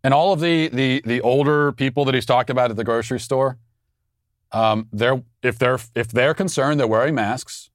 [0.03, 3.21] And all of the the the older people that he's talked about at the grocery
[3.21, 3.57] store,
[4.51, 7.69] um, they're if they're if they're concerned, they're wearing masks.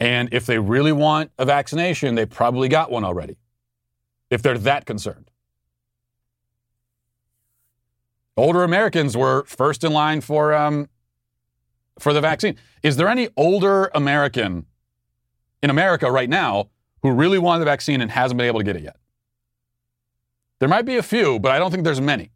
[0.00, 3.36] And if they really want a vaccination, they probably got one already.
[4.30, 5.30] If they're that concerned.
[8.36, 10.88] older Americans were first in line for um,
[11.98, 12.56] for the vaccine.
[12.82, 14.66] Is there any older American
[15.62, 16.70] in America right now
[17.02, 18.96] who really wanted the vaccine and hasn't been able to get it yet?
[20.58, 22.30] There might be a few, but I don't think there's many.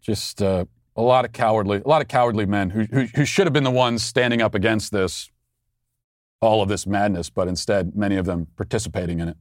[0.00, 3.46] Just uh, a lot of cowardly, a lot of cowardly men who, who, who should
[3.46, 5.30] have been the ones standing up against this,
[6.40, 9.36] all of this madness, but instead many of them participating in it.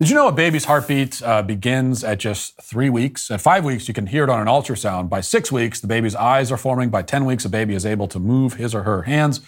[0.00, 3.30] Did you know a baby's heartbeat uh, begins at just three weeks?
[3.30, 5.08] At five weeks, you can hear it on an ultrasound.
[5.08, 6.90] By six weeks, the baby's eyes are forming.
[6.90, 9.40] By 10 weeks, a baby is able to move his or her hands.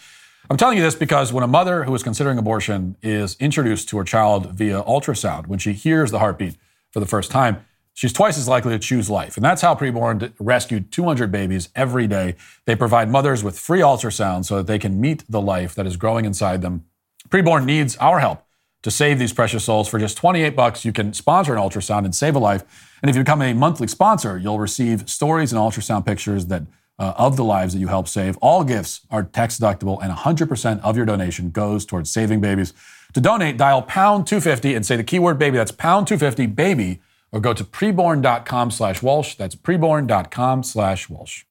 [0.48, 3.98] I'm telling you this because when a mother who is considering abortion is introduced to
[3.98, 6.57] her child via ultrasound, when she hears the heartbeat
[6.92, 9.37] for the first time, she's twice as likely to choose life.
[9.37, 12.37] And that's how Preborn rescued 200 babies every day.
[12.66, 15.96] They provide mothers with free ultrasound so that they can meet the life that is
[15.96, 16.85] growing inside them.
[17.28, 18.44] Preborn needs our help
[18.83, 20.85] to save these precious souls for just 28 bucks.
[20.85, 22.64] You can sponsor an ultrasound and save a life.
[23.00, 26.64] And if you become a monthly sponsor, you'll receive stories and ultrasound pictures that
[26.98, 28.37] uh, of the lives that you help save.
[28.38, 32.72] All gifts are tax deductible, and 100% of your donation goes towards saving babies.
[33.14, 35.57] To donate, dial pound 250 and say the keyword baby.
[35.57, 37.00] That's pound 250 baby,
[37.35, 39.35] or go to preborn.com slash Walsh.
[39.35, 41.44] That's preborn.com slash Walsh.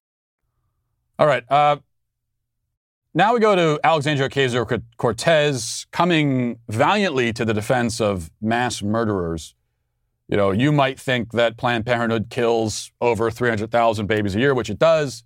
[1.19, 1.43] All right.
[1.51, 1.75] Uh,
[3.13, 9.55] now we go to Alexandria Ocasio Cortez coming valiantly to the defense of mass murderers.
[10.29, 14.69] You know, you might think that Planned Parenthood kills over 300,000 babies a year, which
[14.69, 15.25] it does,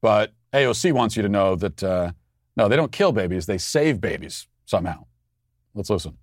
[0.00, 2.12] but AOC wants you to know that uh,
[2.56, 5.04] no, they don't kill babies, they save babies somehow.
[5.74, 6.16] Let's listen.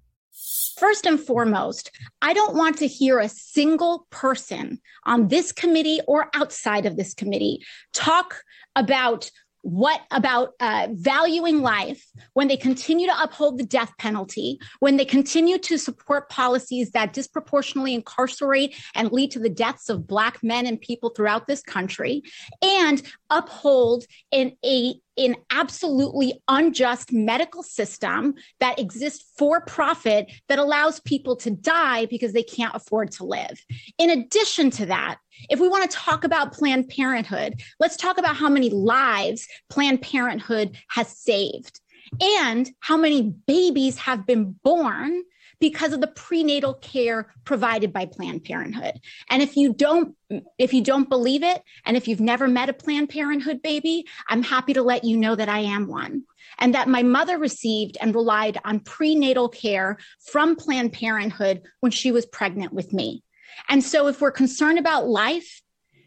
[0.77, 1.89] First and foremost,
[2.21, 7.15] I don't want to hear a single person on this committee or outside of this
[7.15, 8.43] committee talk
[8.75, 9.31] about
[9.63, 15.03] what about uh, valuing life when they continue to uphold the death penalty, when they
[15.03, 20.67] continue to support policies that disproportionately incarcerate and lead to the deaths of Black men
[20.67, 22.21] and people throughout this country,
[22.61, 30.99] and uphold in a an absolutely unjust medical system that exists for profit that allows
[31.01, 33.63] people to die because they can't afford to live.
[33.97, 35.17] In addition to that,
[35.49, 40.01] if we want to talk about Planned Parenthood, let's talk about how many lives Planned
[40.01, 41.79] Parenthood has saved
[42.21, 45.23] and how many babies have been born
[45.59, 48.99] because of the prenatal care provided by Planned Parenthood.
[49.29, 50.15] And if you don't
[50.57, 54.43] if you don't believe it and if you've never met a Planned Parenthood baby, I'm
[54.43, 56.23] happy to let you know that I am one.
[56.59, 62.11] And that my mother received and relied on prenatal care from Planned Parenthood when she
[62.11, 63.23] was pregnant with me.
[63.69, 65.61] And so if we're concerned about life,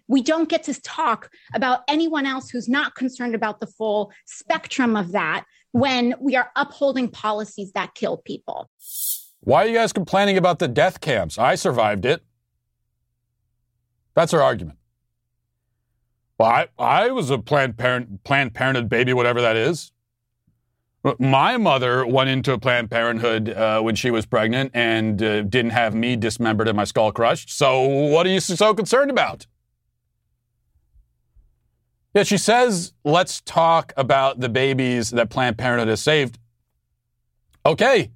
[0.08, 4.96] we don't get to talk about anyone else who's not concerned about the full spectrum
[4.96, 8.68] of that when we are upholding policies that kill people.
[9.40, 11.38] Why are you guys complaining about the death camps?
[11.38, 12.22] I survived it.
[14.14, 14.79] That's her argument.
[16.38, 19.92] Well, I, I was a Planned, Parent, Planned Parenthood baby, whatever that is.
[21.18, 25.70] My mother went into a Planned Parenthood uh, when she was pregnant and uh, didn't
[25.70, 27.50] have me dismembered and my skull crushed.
[27.50, 29.46] So, what are you so concerned about?
[32.12, 36.38] Yeah, she says, let's talk about the babies that Planned Parenthood has saved.
[37.64, 38.11] Okay,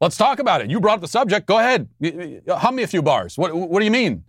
[0.00, 0.70] let's talk about it.
[0.70, 1.46] You brought up the subject.
[1.46, 1.88] Go ahead.
[2.48, 3.36] Hum me a few bars.
[3.36, 4.24] What, what do you mean?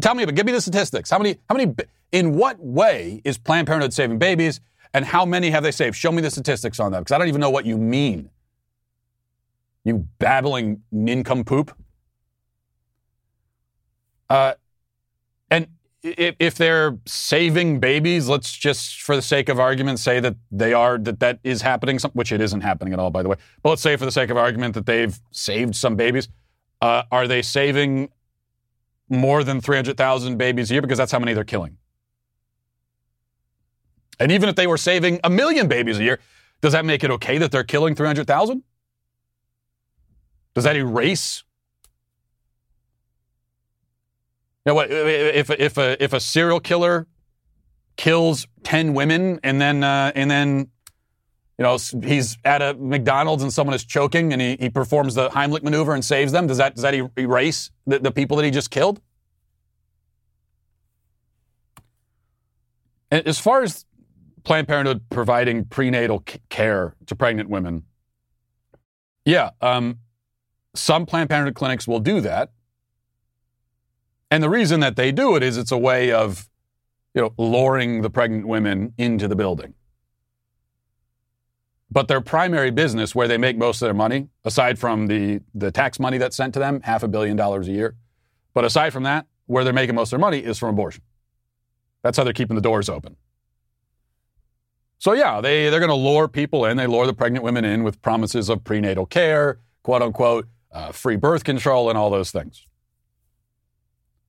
[0.00, 1.10] Tell me, give me the statistics.
[1.10, 1.74] How many, how many,
[2.12, 4.60] in what way is Planned Parenthood saving babies?
[4.92, 5.96] And how many have they saved?
[5.96, 8.30] Show me the statistics on that because I don't even know what you mean.
[9.82, 11.76] You babbling nincompoop.
[14.30, 14.54] Uh,
[15.50, 15.66] and
[16.04, 20.74] if, if they're saving babies, let's just, for the sake of argument, say that they
[20.74, 23.36] are, that that is happening, which it isn't happening at all, by the way.
[23.62, 26.28] But let's say, for the sake of argument, that they've saved some babies.
[26.82, 28.10] Uh, are they saving
[29.08, 30.82] more than 300,000 babies a year?
[30.82, 31.78] Because that's how many they're killing.
[34.20, 36.20] And even if they were saving a million babies a year,
[36.60, 38.62] does that make it okay that they're killing 300,000?
[40.54, 41.44] Does that erase?
[44.66, 44.90] You what?
[44.90, 47.06] If if a if a serial killer
[47.96, 50.70] kills ten women and then uh, and then
[51.58, 55.28] you know he's at a McDonald's and someone is choking and he, he performs the
[55.28, 58.50] Heimlich maneuver and saves them, does that does that erase the, the people that he
[58.50, 59.00] just killed?
[63.10, 63.84] As far as
[64.44, 67.84] Planned Parenthood providing prenatal care to pregnant women.
[69.24, 70.00] Yeah, um,
[70.74, 72.50] some Planned Parenthood clinics will do that.
[74.34, 76.48] And the reason that they do it is it's a way of,
[77.14, 79.74] you know, luring the pregnant women into the building.
[81.88, 85.70] But their primary business, where they make most of their money, aside from the, the
[85.70, 87.94] tax money that's sent to them, half a billion dollars a year,
[88.54, 91.04] but aside from that, where they're making most of their money is from abortion.
[92.02, 93.14] That's how they're keeping the doors open.
[94.98, 96.76] So yeah, they, they're going to lure people in.
[96.76, 101.14] They lure the pregnant women in with promises of prenatal care, quote unquote, uh, free
[101.14, 102.66] birth control, and all those things.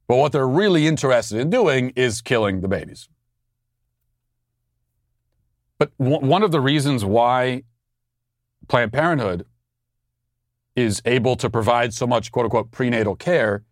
[0.08, 3.10] But what they're really interested in doing is killing the babies.
[5.78, 7.64] But w- one of the reasons why
[8.68, 9.46] Planned Parenthood
[10.76, 13.64] is able to provide so much quote unquote prenatal care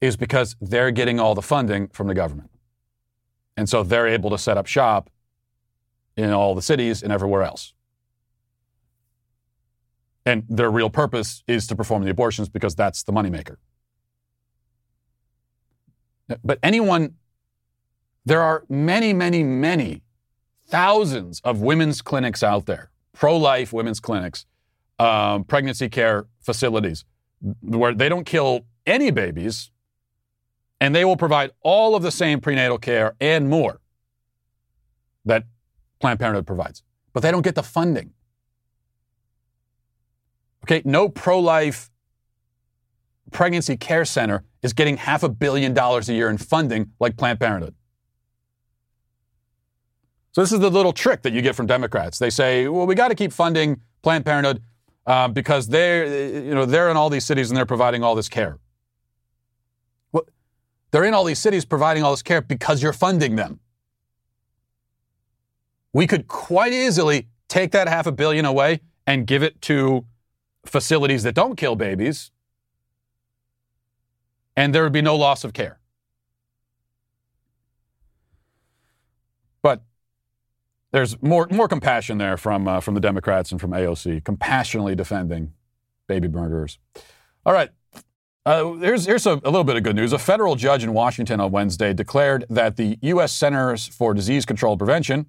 [0.00, 2.50] is because they're getting all the funding from the government.
[3.56, 5.10] And so they're able to set up shop
[6.16, 7.74] in all the cities and everywhere else.
[10.24, 13.56] And their real purpose is to perform the abortions because that's the moneymaker.
[16.44, 17.14] But anyone,
[18.24, 20.02] there are many, many, many
[20.66, 24.44] thousands of women's clinics out there, pro life women's clinics,
[24.98, 27.04] um, pregnancy care facilities,
[27.62, 29.70] where they don't kill any babies
[30.80, 33.80] and they will provide all of the same prenatal care and more
[35.24, 35.44] that
[36.00, 36.82] Planned Parenthood provides.
[37.12, 38.12] But they don't get the funding.
[40.64, 41.90] Okay, no pro life
[43.30, 47.40] pregnancy care center is getting half a billion dollars a year in funding like Planned
[47.40, 47.74] Parenthood.
[50.32, 52.18] So this is the little trick that you get from Democrats.
[52.18, 54.62] They say, "Well, we got to keep funding Planned Parenthood
[55.06, 58.28] uh, because they're, you know, they're in all these cities and they're providing all this
[58.28, 58.58] care."
[60.12, 60.24] Well,
[60.90, 63.60] they're in all these cities providing all this care because you're funding them.
[65.92, 70.04] We could quite easily take that half a billion away and give it to
[70.66, 72.30] facilities that don't kill babies,
[74.58, 75.78] and there would be no loss of care.
[79.62, 79.82] But
[80.90, 85.52] there's more more compassion there from uh, from the Democrats and from AOC, compassionately defending
[86.08, 86.78] baby murderers.
[87.46, 87.70] All right.
[88.44, 90.12] Uh, here's here's a, a, little bit of good news.
[90.12, 93.32] A federal judge in Washington on Wednesday declared that the U.S.
[93.32, 95.26] Centers for Disease Control and Prevention,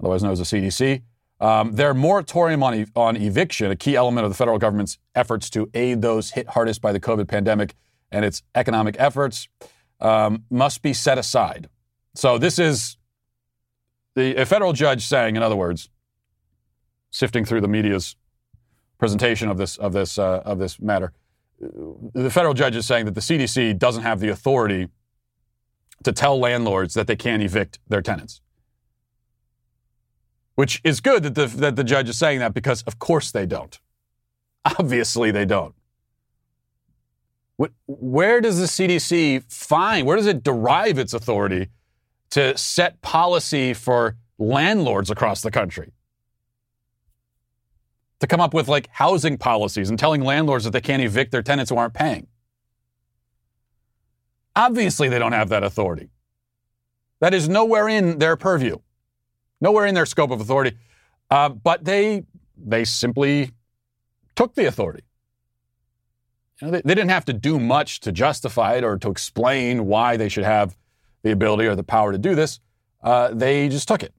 [0.00, 1.02] otherwise known as the CDC,
[1.40, 5.50] um, their moratorium on, e- on eviction, a key element of the federal government's efforts
[5.50, 7.74] to aid those hit hardest by the COVID pandemic
[8.10, 9.48] and its economic efforts,
[10.00, 11.68] um, must be set aside.
[12.14, 12.96] So this is
[14.14, 15.88] the a federal judge saying, in other words,
[17.10, 18.16] sifting through the media's
[18.98, 21.12] presentation of this of this uh, of this matter,
[21.60, 24.88] the federal judge is saying that the CDC doesn't have the authority
[26.02, 28.40] to tell landlords that they can't evict their tenants.
[30.54, 33.46] Which is good that the, that the judge is saying that because, of course, they
[33.46, 33.78] don't.
[34.78, 35.74] Obviously, they don't.
[37.86, 41.68] Where does the CDC find, where does it derive its authority
[42.30, 45.92] to set policy for landlords across the country.
[48.20, 51.42] To come up with like housing policies and telling landlords that they can't evict their
[51.42, 52.26] tenants who aren't paying.
[54.56, 56.08] Obviously, they don't have that authority.
[57.20, 58.78] That is nowhere in their purview,
[59.60, 60.76] nowhere in their scope of authority.
[61.30, 62.24] Uh, but they
[62.56, 63.50] they simply
[64.36, 65.04] took the authority.
[66.60, 69.86] You know, they, they didn't have to do much to justify it or to explain
[69.86, 70.76] why they should have
[71.22, 72.60] the ability or the power to do this.
[73.02, 74.14] Uh, they just took it.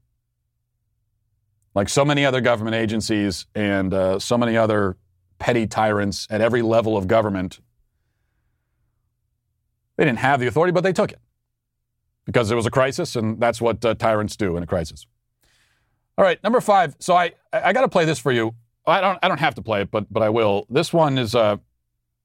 [1.74, 4.98] Like so many other government agencies and uh, so many other
[5.40, 7.60] petty tyrants at every level of government,
[9.98, 11.20] they didn't have the authority, but they took it
[12.26, 15.06] because there was a crisis, and that's what uh, tyrants do in a crisis.
[16.18, 16.96] All right, number five.
[17.00, 18.56] So I I got to play this for you.
[18.86, 20.66] I don't I don't have to play it, but but I will.
[20.70, 21.58] This one is uh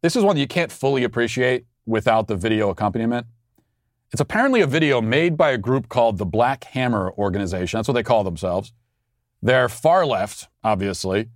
[0.03, 3.27] this is one that you can't fully appreciate without the video accompaniment.
[4.13, 7.79] It's apparently a video made by a group called the Black Hammer Organization.
[7.79, 8.73] That's what they call themselves.
[9.43, 11.29] They're far left, obviously,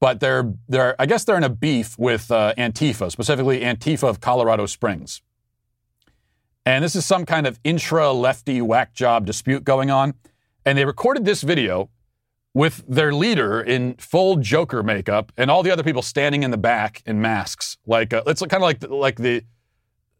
[0.00, 4.20] but they're they're I guess they're in a beef with uh, Antifa, specifically Antifa of
[4.20, 5.22] Colorado Springs.
[6.66, 10.14] And this is some kind of intra lefty whack job dispute going on.
[10.64, 11.90] And they recorded this video
[12.54, 16.56] with their leader in full Joker makeup and all the other people standing in the
[16.56, 17.76] back in masks.
[17.86, 19.42] Like uh, it's kind of like like the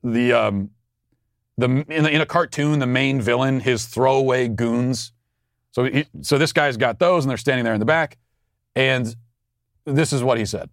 [0.02, 0.70] the um,
[1.56, 5.12] the in, in, a cartoon, the main villain, his throwaway goons.
[5.70, 8.18] So, he, so this guy's got those, and they're standing there in the back,
[8.76, 9.14] and
[9.84, 10.68] this is what he said.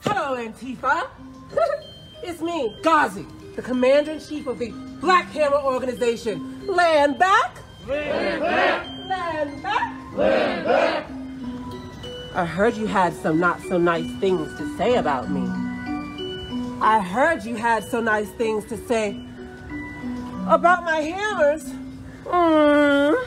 [0.00, 1.08] Hello, Antifa.
[2.22, 3.26] it's me, Gazi,
[3.56, 4.70] the commander in chief of the
[5.00, 6.66] Black Hammer Organization.
[6.66, 7.56] Land back.
[7.86, 8.86] Land back.
[9.08, 9.97] Land back.
[12.34, 15.42] I heard you had some not so nice things to say about me.
[16.80, 19.20] I heard you had so nice things to say
[20.46, 21.64] about my hammers.
[22.24, 23.26] Mm.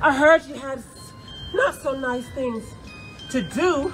[0.00, 0.82] I heard you had
[1.54, 2.64] not so nice things
[3.30, 3.92] to do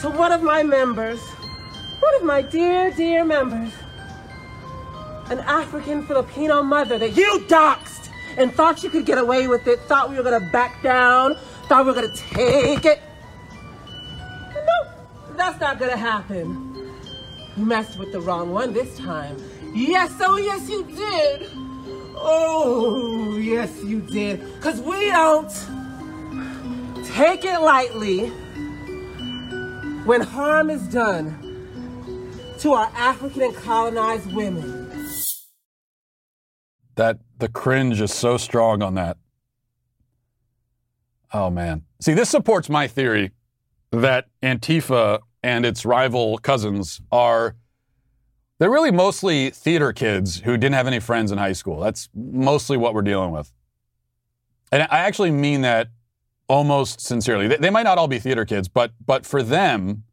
[0.00, 1.20] to one of my members,
[2.00, 3.72] one of my dear, dear members,
[5.30, 8.05] an African Filipino mother that you doxed
[8.36, 11.36] and thought you could get away with it, thought we were gonna back down,
[11.68, 13.00] thought we were gonna take it.
[14.54, 16.90] No, that's not gonna happen.
[17.56, 19.36] You messed with the wrong one this time.
[19.74, 21.50] Yes, oh yes you did.
[22.18, 24.40] Oh, yes you did.
[24.60, 25.50] Cause we don't
[27.04, 28.28] take it lightly
[30.04, 31.42] when harm is done
[32.60, 34.84] to our African and colonized women.
[36.94, 39.16] That the cringe is so strong on that.
[41.32, 41.84] Oh man.
[42.00, 43.32] See, this supports my theory
[43.90, 47.56] that Antifa and its rival cousins are
[48.58, 51.78] they're really mostly theater kids who didn't have any friends in high school.
[51.80, 53.52] That's mostly what we're dealing with.
[54.72, 55.88] And I actually mean that
[56.48, 57.48] almost sincerely.
[57.48, 60.04] They, they might not all be theater kids, but but for them,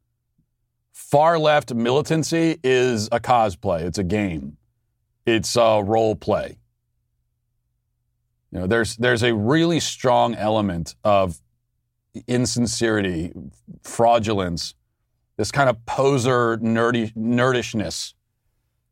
[0.92, 3.82] far left militancy is a cosplay.
[3.82, 4.58] It's a game.
[5.26, 6.58] It's a role play.
[8.54, 11.42] You know, there's there's a really strong element of
[12.28, 13.34] insincerity,
[13.82, 14.76] fraudulence,
[15.38, 18.14] this kind of poser nerdy nerdishness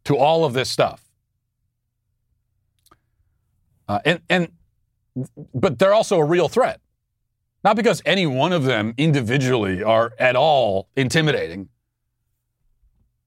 [0.05, 1.11] to all of this stuff.
[3.87, 4.51] Uh, and and
[5.53, 6.81] but they're also a real threat.
[7.63, 11.69] Not because any one of them individually are at all intimidating,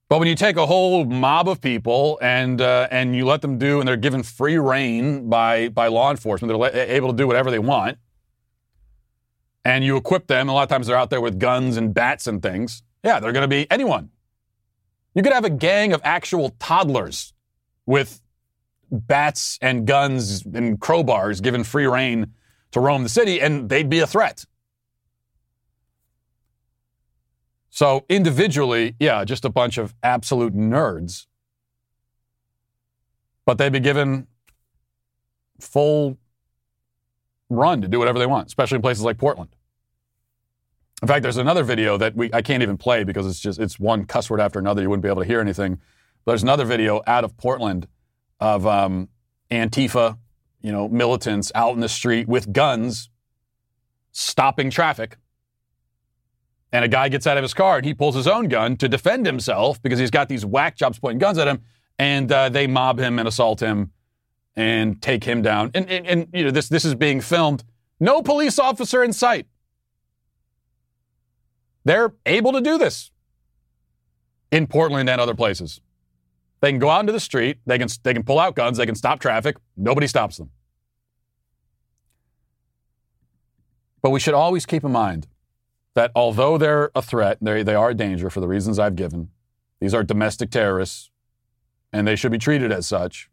[0.09, 3.59] but when you take a whole mob of people and uh, and you let them
[3.59, 7.27] do, and they're given free reign by by law enforcement, they're le- able to do
[7.27, 7.99] whatever they want,
[9.65, 10.49] and you equip them.
[10.49, 12.83] A lot of times they're out there with guns and bats and things.
[13.03, 14.11] Yeah, they're going to be anyone.
[15.15, 17.33] You could have a gang of actual toddlers
[17.87, 18.21] with
[18.91, 22.33] bats and guns and crowbars given free reign
[22.73, 24.45] to roam the city, and they'd be a threat.
[27.75, 31.27] So individually, yeah, just a bunch of absolute nerds.
[33.45, 34.29] But they'd be given
[35.59, 36.17] full
[37.51, 39.57] run to do whatever they want, especially in places like Portland.
[41.03, 43.81] In fact, there's another video that we I can't even play because it's just it's
[43.81, 44.81] one cuss word after another.
[44.81, 45.81] You wouldn't be able to hear anything.
[46.25, 47.89] But there's another video out of Portland
[48.39, 49.09] of um,
[49.51, 50.17] Antifa,
[50.63, 53.11] you know, militants out in the street with guns,
[54.13, 55.17] stopping traffic.
[56.75, 58.89] And a guy gets out of his car and he pulls his own gun to
[58.89, 61.63] defend himself because he's got these whack jobs pointing guns at him.
[62.01, 63.93] And uh, they mob him and assault him
[64.57, 65.71] and take him down.
[65.73, 67.63] And, and, and you know this this is being filmed.
[68.01, 69.47] No police officer in sight.
[71.85, 73.13] They're able to do this
[74.51, 75.81] in Portland and other places.
[76.61, 78.87] They can go out into the street, they can, they can pull out guns, they
[78.87, 80.51] can stop traffic, nobody stops them.
[84.03, 85.29] But we should always keep in mind
[85.95, 89.31] that although they're a threat, they, they are a danger for the reasons I've given,
[89.81, 91.11] these are domestic terrorists,
[91.93, 93.31] and they should be treated as such.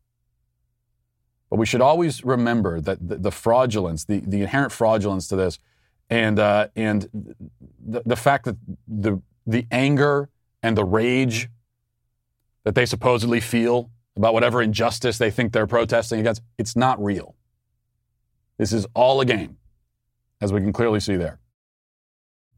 [1.50, 5.60] But we should always remember that the, the fraudulence, the, the inherent fraudulence to this,
[6.10, 7.10] and uh, and
[7.80, 8.58] the, the fact that
[8.88, 10.30] the the anger
[10.62, 11.50] and the rage
[12.64, 17.36] that they supposedly feel about whatever injustice they think they're protesting against, it's not real.
[18.58, 19.58] This is all a game,
[20.42, 21.40] as we can clearly see there.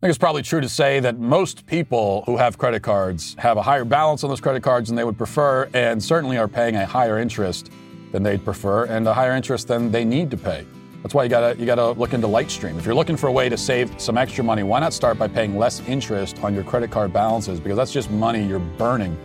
[0.03, 3.55] I think it's probably true to say that most people who have credit cards have
[3.55, 6.75] a higher balance on those credit cards than they would prefer, and certainly are paying
[6.75, 7.71] a higher interest
[8.11, 10.65] than they'd prefer, and a higher interest than they need to pay.
[11.03, 12.77] That's why you gotta you gotta look into Lightstream.
[12.77, 15.29] If you're looking for a way to save some extra money, why not start by
[15.29, 17.61] paying less interest on your credit card balances?
[17.61, 19.17] Because that's just money you're burning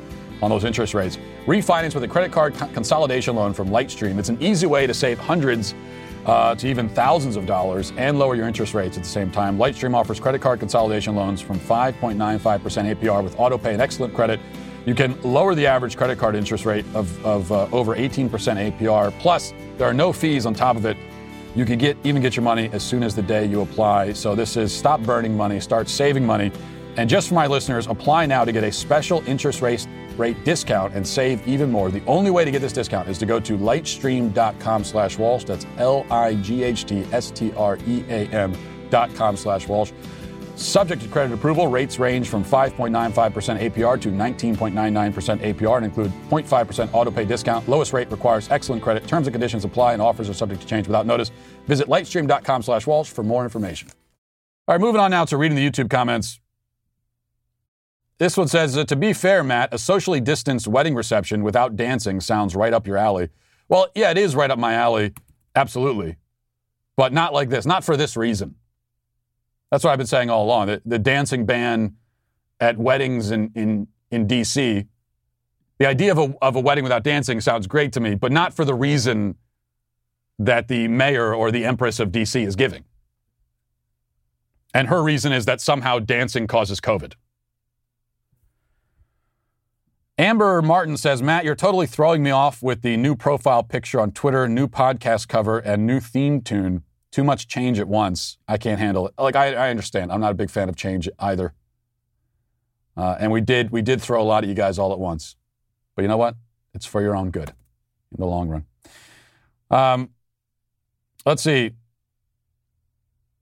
[0.42, 1.18] on those interest rates.
[1.46, 4.16] Refinance with a credit card consolidation loan from Lightstream.
[4.16, 5.74] It's an easy way to save hundreds
[6.26, 9.58] uh, to even thousands of dollars and lower your interest rates at the same time.
[9.58, 12.40] Lightstream offers credit card consolidation loans from 5.95%
[12.94, 14.40] APR with autopay and excellent credit.
[14.86, 19.12] You can lower the average credit card interest rate of, of uh, over 18% APR.
[19.18, 20.96] Plus, there are no fees on top of it
[21.54, 24.12] you can get even get your money as soon as the day you apply.
[24.12, 26.52] So this is stop burning money, start saving money.
[26.98, 29.86] And just for my listeners, apply now to get a special interest rate
[30.16, 31.92] rate discount and save even more.
[31.92, 35.44] The only way to get this discount is to go to lightstream.com slash Walsh.
[35.44, 38.56] That's L-I-G-H-T-S-T-R-E-A-M
[38.90, 39.92] dot com slash Walsh.
[40.56, 46.92] Subject to credit approval, rates range from 5.95% APR to 19.99% APR and include 0.5%
[46.92, 47.68] auto pay discount.
[47.68, 49.06] Lowest rate requires excellent credit.
[49.06, 51.30] Terms and conditions apply and offers are subject to change without notice.
[51.68, 53.88] Visit lightstream.com slash Walsh for more information.
[54.66, 56.40] All right, moving on now to reading the YouTube comments.
[58.18, 62.20] This one says, uh, To be fair, Matt, a socially distanced wedding reception without dancing
[62.20, 63.30] sounds right up your alley.
[63.68, 65.12] Well, yeah, it is right up my alley.
[65.54, 66.16] Absolutely.
[66.96, 68.56] But not like this, not for this reason.
[69.70, 70.66] That's what I've been saying all along.
[70.66, 71.94] The, the dancing ban
[72.58, 74.86] at weddings in, in, in D.C.,
[75.78, 78.52] the idea of a, of a wedding without dancing sounds great to me, but not
[78.52, 79.36] for the reason
[80.40, 82.42] that the mayor or the empress of D.C.
[82.42, 82.84] is giving.
[84.74, 87.14] And her reason is that somehow dancing causes COVID.
[90.20, 94.10] Amber Martin says, Matt, you're totally throwing me off with the new profile picture on
[94.10, 96.82] Twitter, new podcast cover, and new theme tune.
[97.12, 98.36] Too much change at once.
[98.48, 99.14] I can't handle it.
[99.16, 100.10] Like I, I understand.
[100.10, 101.54] I'm not a big fan of change either.
[102.96, 105.36] Uh, and we did we did throw a lot at you guys all at once.
[105.94, 106.34] But you know what?
[106.74, 107.50] It's for your own good
[108.10, 108.66] in the long run.
[109.70, 110.10] Um,
[111.24, 111.74] let's see.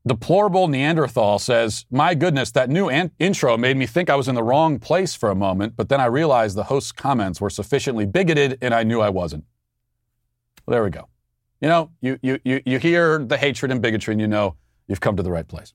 [0.07, 4.37] Deplorable Neanderthal says, My goodness, that new an- intro made me think I was in
[4.37, 8.07] the wrong place for a moment, but then I realized the host's comments were sufficiently
[8.07, 9.45] bigoted and I knew I wasn't.
[10.65, 11.09] Well, there we go.
[11.61, 14.55] You know, you, you, you, you hear the hatred and bigotry and you know
[14.87, 15.75] you've come to the right place.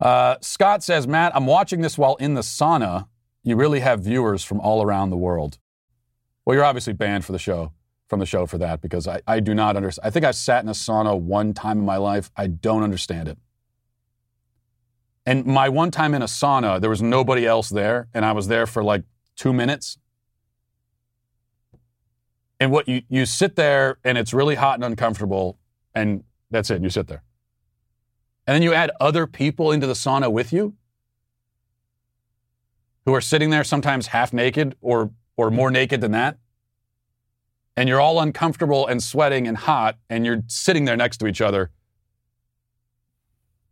[0.00, 3.08] Uh, Scott says, Matt, I'm watching this while in the sauna.
[3.42, 5.58] You really have viewers from all around the world.
[6.44, 7.72] Well, you're obviously banned for the show
[8.08, 10.06] from the show for that because I, I do not understand.
[10.06, 12.30] I think I've sat in a sauna one time in my life.
[12.36, 13.38] I don't understand it.
[15.24, 18.46] And my one time in a sauna, there was nobody else there, and I was
[18.46, 19.02] there for like
[19.34, 19.98] two minutes.
[22.60, 25.58] And what you, you sit there and it's really hot and uncomfortable,
[25.94, 26.76] and that's it.
[26.76, 27.22] And you sit there.
[28.46, 30.74] And then you add other people into the sauna with you
[33.04, 36.38] who are sitting there sometimes half naked or, or more naked than that
[37.76, 41.40] and you're all uncomfortable and sweating and hot, and you're sitting there next to each
[41.40, 41.70] other,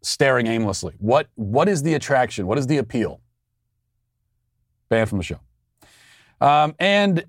[0.02, 0.94] staring aimlessly.
[0.98, 2.46] What, what is the attraction?
[2.46, 3.20] What is the appeal?
[4.88, 5.40] Banned from the show.
[6.40, 7.24] Um, and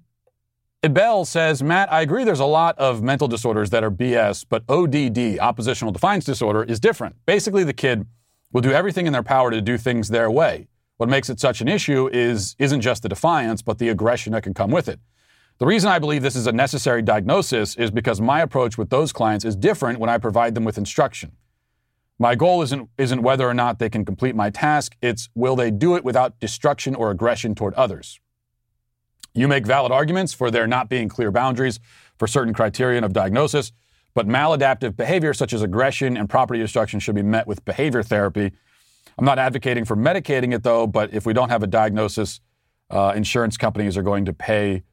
[0.83, 4.63] Ibel says, Matt, I agree there's a lot of mental disorders that are BS, but
[4.69, 7.15] ODD, oppositional defiance disorder, is different.
[7.25, 8.05] Basically, the kid
[8.51, 10.67] will do everything in their power to do things their way.
[10.97, 14.43] What makes it such an issue is isn't just the defiance, but the aggression that
[14.43, 14.99] can come with it.
[15.57, 19.13] The reason I believe this is a necessary diagnosis is because my approach with those
[19.13, 21.31] clients is different when I provide them with instruction.
[22.19, 25.71] My goal isn't, isn't whether or not they can complete my task, it's will they
[25.71, 28.19] do it without destruction or aggression toward others.
[29.33, 31.79] You make valid arguments for there not being clear boundaries
[32.17, 33.71] for certain criterion of diagnosis,
[34.13, 38.51] but maladaptive behavior such as aggression and property destruction should be met with behavior therapy.
[39.17, 42.41] I'm not advocating for medicating it though, but if we don't have a diagnosis,
[42.89, 44.83] uh, insurance companies are going to pay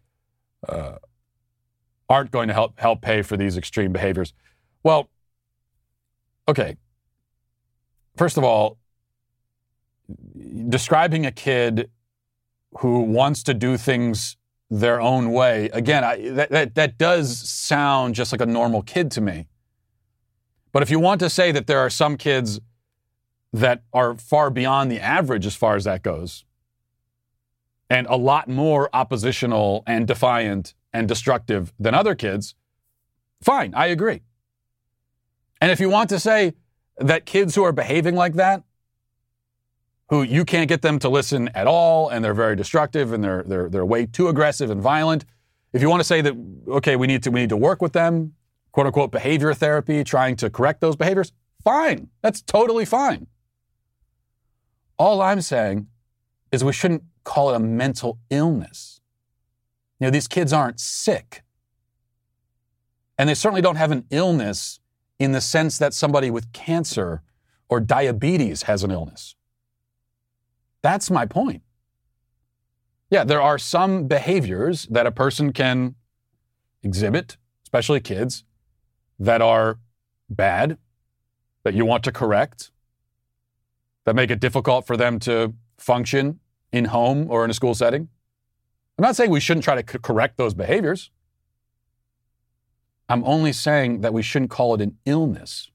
[0.68, 0.96] uh,
[2.08, 4.32] aren't going to help help pay for these extreme behaviors.
[4.82, 5.08] Well,
[6.48, 6.76] okay.
[8.16, 8.78] First of all,
[10.68, 11.90] describing a kid
[12.78, 14.36] who wants to do things
[14.70, 19.10] their own way again I, that, that, that does sound just like a normal kid
[19.12, 19.46] to me
[20.72, 22.58] but if you want to say that there are some kids
[23.52, 26.46] that are far beyond the average as far as that goes
[27.92, 32.54] and a lot more oppositional and defiant and destructive than other kids,
[33.42, 34.22] fine, I agree.
[35.60, 36.54] And if you want to say
[36.96, 38.62] that kids who are behaving like that,
[40.08, 43.42] who you can't get them to listen at all and they're very destructive and they're,
[43.42, 45.26] they're, they're way too aggressive and violent,
[45.74, 46.34] if you want to say that,
[46.68, 48.32] okay, we need to, we need to work with them,
[48.72, 51.30] quote unquote, behavior therapy, trying to correct those behaviors,
[51.62, 52.08] fine.
[52.22, 53.26] That's totally fine.
[54.96, 55.88] All I'm saying
[56.52, 59.00] is we shouldn't call it a mental illness.
[59.98, 61.42] You know, these kids aren't sick.
[63.18, 64.80] And they certainly don't have an illness
[65.18, 67.22] in the sense that somebody with cancer
[67.68, 69.34] or diabetes has an illness.
[70.82, 71.62] That's my point.
[73.10, 75.94] Yeah, there are some behaviors that a person can
[76.82, 78.44] exhibit, especially kids,
[79.18, 79.78] that are
[80.28, 80.78] bad,
[81.62, 82.72] that you want to correct,
[84.04, 86.40] that make it difficult for them to function
[86.72, 88.08] in home or in a school setting.
[88.98, 91.10] I'm not saying we shouldn't try to correct those behaviors.
[93.08, 95.70] I'm only saying that we shouldn't call it an illness.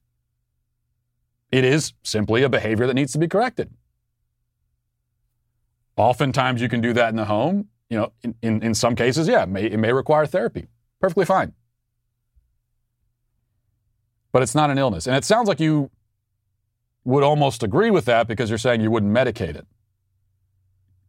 [1.50, 3.70] It is simply a behavior that needs to be corrected.
[5.96, 7.68] Oftentimes, you can do that in the home.
[7.90, 10.68] You know, in, in, in some cases, yeah, it may, it may require therapy.
[11.00, 11.54] Perfectly fine.
[14.30, 15.06] But it's not an illness.
[15.06, 15.90] And it sounds like you
[17.04, 19.66] would almost agree with that because you're saying you wouldn't medicate it.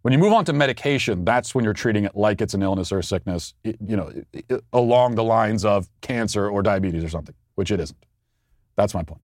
[0.10, 2.92] When you move on to medication, that's when you're treating it like it's an illness
[2.92, 4.12] or a sickness, you know,
[4.74, 8.08] along the lines of cancer or diabetes or something, which it isn't.
[8.76, 9.22] That's my point.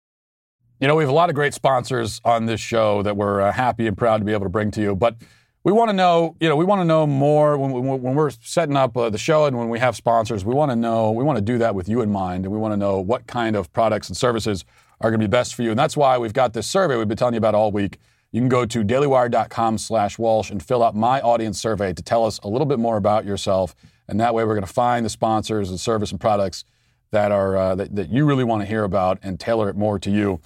[0.80, 3.52] You know, we have a lot of great sponsors on this show that we're uh,
[3.52, 5.14] happy and proud to be able to bring to you, but
[5.62, 8.76] we want to know, you know, we want to know more when, when, we're setting
[8.76, 10.44] up uh, the show and when we have sponsors.
[10.44, 12.58] We want to know, we want to do that with you in mind, and we
[12.58, 14.64] want to know what kind of products and services
[15.00, 15.70] are going to be best for you.
[15.70, 18.00] And that's why we've got this survey we've been telling you about all week.
[18.32, 22.24] You can go to dailywire.com slash Walsh and fill out my audience survey to tell
[22.24, 23.76] us a little bit more about yourself.
[24.08, 26.64] And that way we're going to find the sponsors and service and products
[27.10, 29.98] that are uh, that, that you really want to hear about and tailor it more
[29.98, 30.40] to you.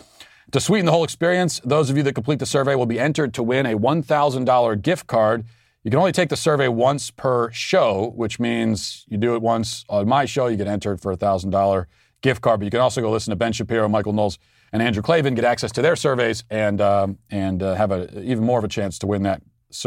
[0.50, 3.34] To sweeten the whole experience, those of you that complete the survey will be entered
[3.34, 5.44] to win a $1,000 gift card.
[5.84, 9.84] You can only take the survey once per show, which means you do it once
[9.88, 11.86] on my show, you get entered for a $1,000
[12.20, 12.60] gift card.
[12.60, 14.38] But you can also go listen to Ben Shapiro, Michael Knowles,
[14.76, 18.44] and Andrew Klavan get access to their surveys, and um, and uh, have a, even
[18.44, 19.40] more of a chance to win that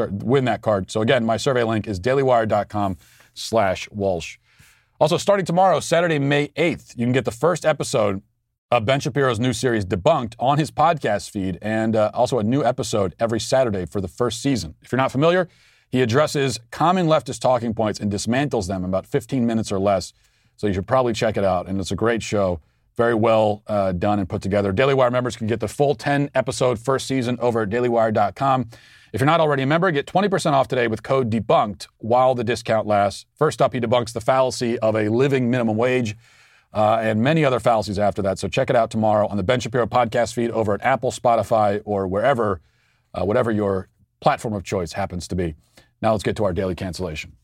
[0.09, 0.89] win that card.
[0.89, 4.37] So again, my survey link is dailywire.com/walsh.
[4.99, 8.23] Also, starting tomorrow, Saturday, May 8th, you can get the first episode
[8.71, 12.63] of Ben Shapiro's new series, Debunked, on his podcast feed, and uh, also a new
[12.63, 14.73] episode every Saturday for the first season.
[14.81, 15.47] If you're not familiar,
[15.89, 20.13] he addresses common leftist talking points and dismantles them in about 15 minutes or less.
[20.57, 21.67] So you should probably check it out.
[21.67, 22.59] And it's a great show,
[22.99, 24.73] very well uh, done and put together.
[24.73, 28.69] Daily Wire members can get the full 10 episode first season over at dailywire.com.
[29.13, 32.43] If you're not already a member, get 20% off today with code DEBUNKED while the
[32.43, 33.25] discount lasts.
[33.37, 36.17] First up, he debunks the fallacy of a living minimum wage
[36.73, 38.37] uh, and many other fallacies after that.
[38.37, 41.81] So check it out tomorrow on the Ben Shapiro podcast feed over at Apple, Spotify,
[41.85, 42.59] or wherever,
[43.13, 43.87] uh, whatever your
[44.19, 45.55] platform of choice happens to be.
[46.01, 47.38] Now let's get to our daily cancellation.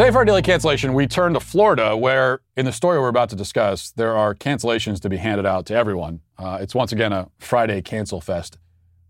[0.00, 3.28] Today, for our daily cancellation, we turn to Florida, where in the story we're about
[3.28, 6.20] to discuss, there are cancellations to be handed out to everyone.
[6.38, 8.56] Uh, it's once again a Friday cancel fest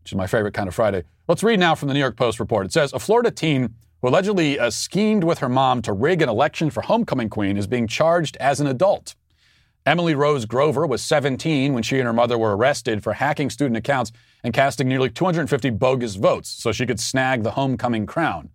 [0.03, 1.05] which is my favorite kind of Friday.
[1.29, 2.67] Let's read now from the New York Post report.
[2.67, 6.29] It says a Florida teen who allegedly uh, schemed with her mom to rig an
[6.29, 9.15] election for homecoming queen is being charged as an adult.
[9.87, 13.77] Emily Rose Grover was 17 when she and her mother were arrested for hacking student
[13.77, 14.11] accounts
[14.43, 18.51] and casting nearly 250 bogus votes so she could snag the homecoming crown.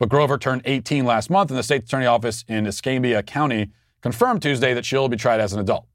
[0.00, 3.70] But Grover turned 18 last month, and the state attorney office in Escambia County
[4.00, 5.86] confirmed Tuesday that she'll be tried as an adult.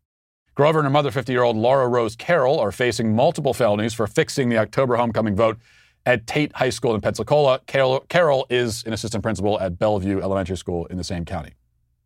[0.54, 4.06] Grover and her mother, 50 year old Laura Rose Carroll, are facing multiple felonies for
[4.06, 5.58] fixing the October homecoming vote
[6.06, 7.60] at Tate High School in Pensacola.
[7.66, 11.54] Carroll, Carroll is an assistant principal at Bellevue Elementary School in the same county.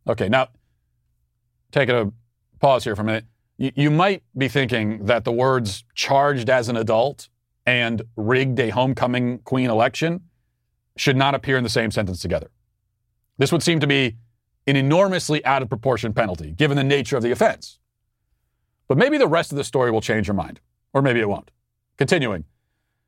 [0.08, 0.48] Okay, now,
[1.70, 2.10] taking a
[2.60, 3.26] pause here for a minute.
[3.58, 7.28] You, you might be thinking that the words charged as an adult
[7.66, 10.22] and rigged a homecoming queen election
[11.00, 12.50] should not appear in the same sentence together.
[13.38, 14.18] This would seem to be
[14.66, 17.78] an enormously out of proportion penalty, given the nature of the offense.
[18.86, 20.60] But maybe the rest of the story will change your mind,
[20.92, 21.50] or maybe it won't.
[21.96, 22.44] Continuing.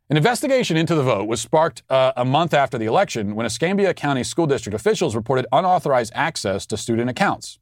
[0.08, 3.92] An investigation into the vote was sparked uh, a month after the election when Escambia
[3.92, 7.58] County School District officials reported unauthorized access to student accounts.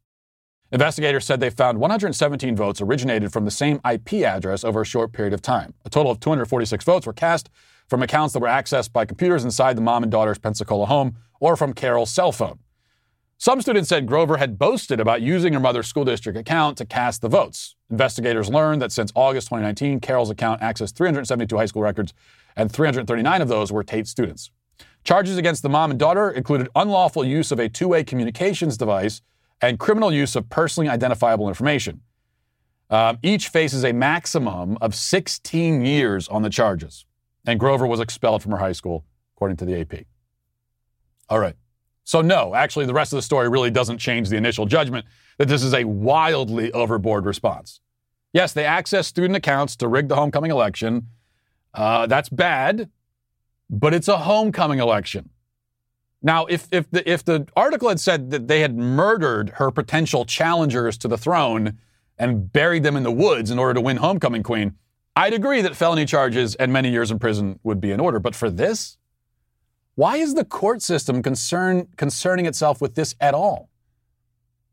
[0.70, 5.12] Investigators said they found 117 votes originated from the same IP address over a short
[5.12, 5.74] period of time.
[5.84, 7.50] A total of 246 votes were cast
[7.90, 11.56] from accounts that were accessed by computers inside the mom and daughter's Pensacola home or
[11.56, 12.60] from Carroll's cell phone.
[13.36, 17.22] Some students said Grover had boasted about using her mother's school district account to cast
[17.22, 17.74] the votes.
[17.90, 22.12] Investigators learned that since August 2019, Carroll's account accessed 372 high school records,
[22.54, 24.50] and 339 of those were Tate students.
[25.04, 29.22] Charges against the mom and daughter included unlawful use of a two way communications device
[29.62, 32.02] and criminal use of personally identifiable information.
[32.90, 37.06] Um, each faces a maximum of 16 years on the charges,
[37.46, 39.04] and Grover was expelled from her high school,
[39.36, 40.04] according to the AP.
[41.28, 41.56] All right.
[42.04, 45.06] So, no, actually, the rest of the story really doesn't change the initial judgment
[45.38, 47.80] that this is a wildly overboard response.
[48.32, 51.08] Yes, they access student accounts to rig the homecoming election.
[51.72, 52.90] Uh, that's bad,
[53.68, 55.30] but it's a homecoming election.
[56.22, 60.24] Now, if, if, the, if the article had said that they had murdered her potential
[60.24, 61.78] challengers to the throne
[62.18, 64.74] and buried them in the woods in order to win homecoming queen,
[65.20, 68.18] I'd agree that felony charges and many years in prison would be in order.
[68.18, 68.96] But for this,
[69.94, 73.68] why is the court system concern, concerning itself with this at all?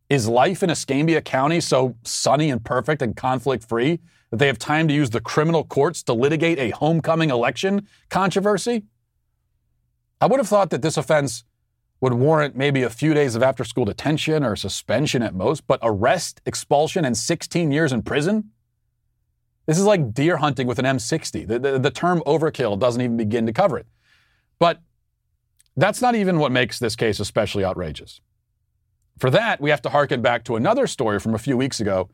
[0.09, 3.99] Is life in Escambia County so sunny and perfect and conflict free
[4.31, 8.85] that they have time to use the criminal courts to litigate a homecoming election controversy?
[10.21, 11.43] I would have thought that this offense
[11.99, 15.81] would warrant maybe a few days of after school detention or suspension at most, but
[15.83, 18.51] arrest, expulsion, and 16 years in prison?
[19.67, 21.45] This is like deer hunting with an M60.
[21.47, 23.85] The, the, the term overkill doesn't even begin to cover it.
[24.59, 24.81] But
[25.75, 28.21] that's not even what makes this case especially outrageous.
[29.19, 32.09] For that, we have to harken back to another story from a few weeks ago.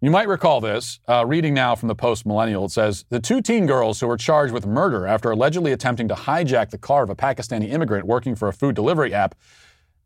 [0.00, 1.00] You might recall this.
[1.08, 4.16] Uh, reading now from the Post Millennial, it says the two teen girls who were
[4.16, 8.34] charged with murder after allegedly attempting to hijack the car of a Pakistani immigrant working
[8.34, 9.34] for a food delivery app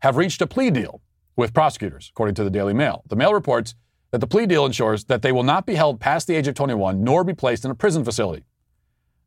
[0.00, 1.00] have reached a plea deal
[1.36, 3.02] with prosecutors, according to the Daily Mail.
[3.08, 3.74] The Mail reports
[4.10, 6.54] that the plea deal ensures that they will not be held past the age of
[6.54, 8.44] 21 nor be placed in a prison facility.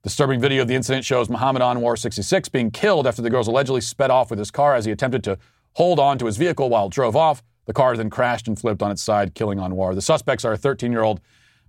[0.03, 3.81] Disturbing video of the incident shows Muhammad Anwar, 66, being killed after the girls allegedly
[3.81, 5.37] sped off with his car as he attempted to
[5.73, 7.43] hold on to his vehicle while it drove off.
[7.65, 9.93] The car then crashed and flipped on its side, killing Anwar.
[9.93, 11.21] The suspects are a 13 year old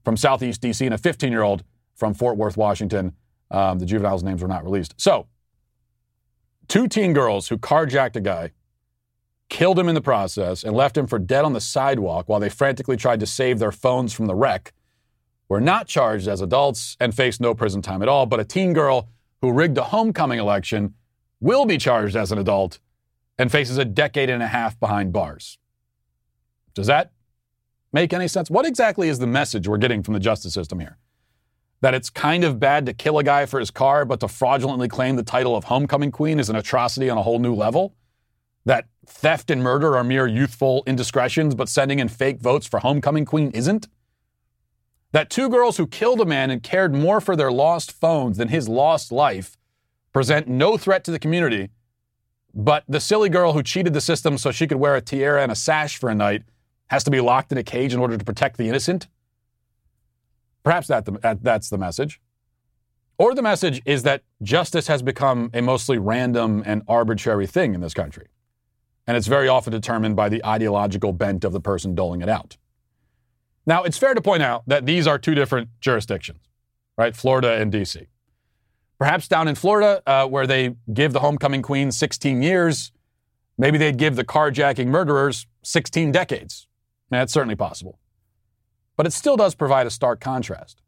[0.02, 1.62] from Southeast DC and a 15 year old
[1.94, 3.12] from Fort Worth, Washington.
[3.50, 4.94] Um, the juveniles' names were not released.
[4.96, 5.26] So,
[6.68, 8.52] two teen girls who carjacked a guy,
[9.52, 12.48] killed him in the process, and left him for dead on the sidewalk while they
[12.48, 14.72] frantically tried to save their phones from the wreck
[15.46, 18.24] were not charged as adults and faced no prison time at all.
[18.24, 19.10] But a teen girl
[19.42, 20.94] who rigged a homecoming election
[21.38, 22.78] will be charged as an adult
[23.38, 25.58] and faces a decade and a half behind bars.
[26.72, 27.12] Does that
[27.92, 28.48] make any sense?
[28.48, 30.96] What exactly is the message we're getting from the justice system here?
[31.82, 34.88] That it's kind of bad to kill a guy for his car, but to fraudulently
[34.88, 37.94] claim the title of homecoming queen is an atrocity on a whole new level?
[38.64, 43.24] That theft and murder are mere youthful indiscretions, but sending in fake votes for homecoming
[43.24, 43.88] queen isn't?
[45.12, 48.48] That two girls who killed a man and cared more for their lost phones than
[48.48, 49.56] his lost life
[50.12, 51.70] present no threat to the community,
[52.54, 55.52] but the silly girl who cheated the system so she could wear a tiara and
[55.52, 56.42] a sash for a night
[56.88, 59.08] has to be locked in a cage in order to protect the innocent?
[60.62, 62.20] Perhaps that the, that's the message.
[63.18, 67.80] Or the message is that justice has become a mostly random and arbitrary thing in
[67.80, 68.26] this country.
[69.06, 72.56] And it's very often determined by the ideological bent of the person doling it out.
[73.66, 76.40] Now, it's fair to point out that these are two different jurisdictions,
[76.96, 77.14] right?
[77.14, 78.06] Florida and DC.
[78.98, 82.92] Perhaps down in Florida, uh, where they give the homecoming queen 16 years,
[83.58, 86.68] maybe they'd give the carjacking murderers 16 decades.
[87.10, 87.98] That's certainly possible.
[88.96, 90.80] But it still does provide a stark contrast.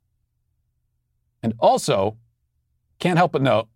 [1.43, 2.17] And also,
[2.99, 3.69] can't help but note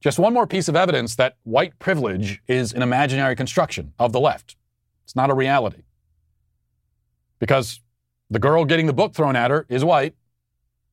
[0.00, 4.20] just one more piece of evidence that white privilege is an imaginary construction of the
[4.20, 4.56] left.
[5.04, 5.82] It's not a reality.
[7.38, 7.80] Because
[8.30, 10.14] the girl getting the book thrown at her is white.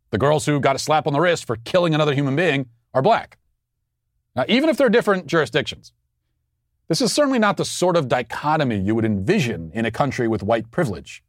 [0.10, 3.01] The girls who got a slap on the wrist for killing another human being are
[3.01, 3.38] black.
[4.36, 5.93] Now, even if they're different jurisdictions,
[6.88, 10.43] this is certainly not the sort of dichotomy you would envision in a country with
[10.43, 11.24] white privilege.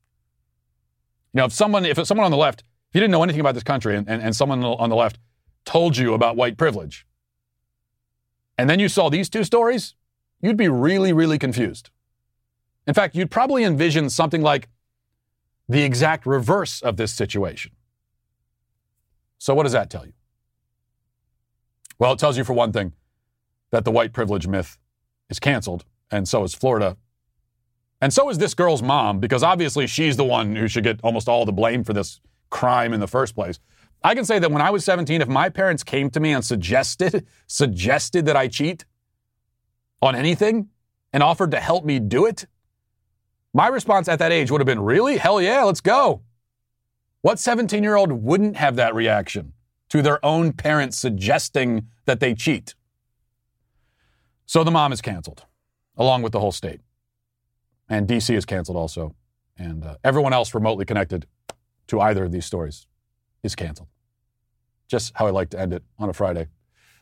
[1.32, 3.54] You know, if someone, if someone on the left, if you didn't know anything about
[3.54, 5.18] this country and, and, and someone on the left
[5.64, 7.06] told you about white privilege,
[8.58, 9.94] and then you saw these two stories,
[10.42, 11.90] you'd be really, really confused.
[12.86, 14.68] In fact, you'd probably envision something like
[15.68, 17.72] the exact reverse of this situation.
[19.38, 20.14] So, what does that tell you?
[21.98, 22.92] Well, it tells you, for one thing,
[23.70, 24.78] that the white privilege myth
[25.28, 26.96] is canceled, and so is Florida.
[28.00, 31.28] And so is this girl's mom, because obviously she's the one who should get almost
[31.28, 33.58] all the blame for this crime in the first place.
[34.02, 36.44] I can say that when I was 17, if my parents came to me and
[36.44, 38.84] suggested suggested that I cheat
[40.00, 40.68] on anything
[41.12, 42.46] and offered to help me do it,
[43.52, 45.16] my response at that age would have been, Really?
[45.16, 46.22] Hell yeah, let's go.
[47.22, 49.52] What 17 year old wouldn't have that reaction
[49.88, 52.74] to their own parents suggesting that they cheat?
[54.46, 55.44] So the mom is canceled,
[55.96, 56.80] along with the whole state.
[57.88, 59.14] And DC is canceled also.
[59.58, 61.26] And uh, everyone else remotely connected
[61.88, 62.86] to either of these stories
[63.42, 63.88] is canceled.
[64.88, 66.48] Just how I like to end it on a Friday.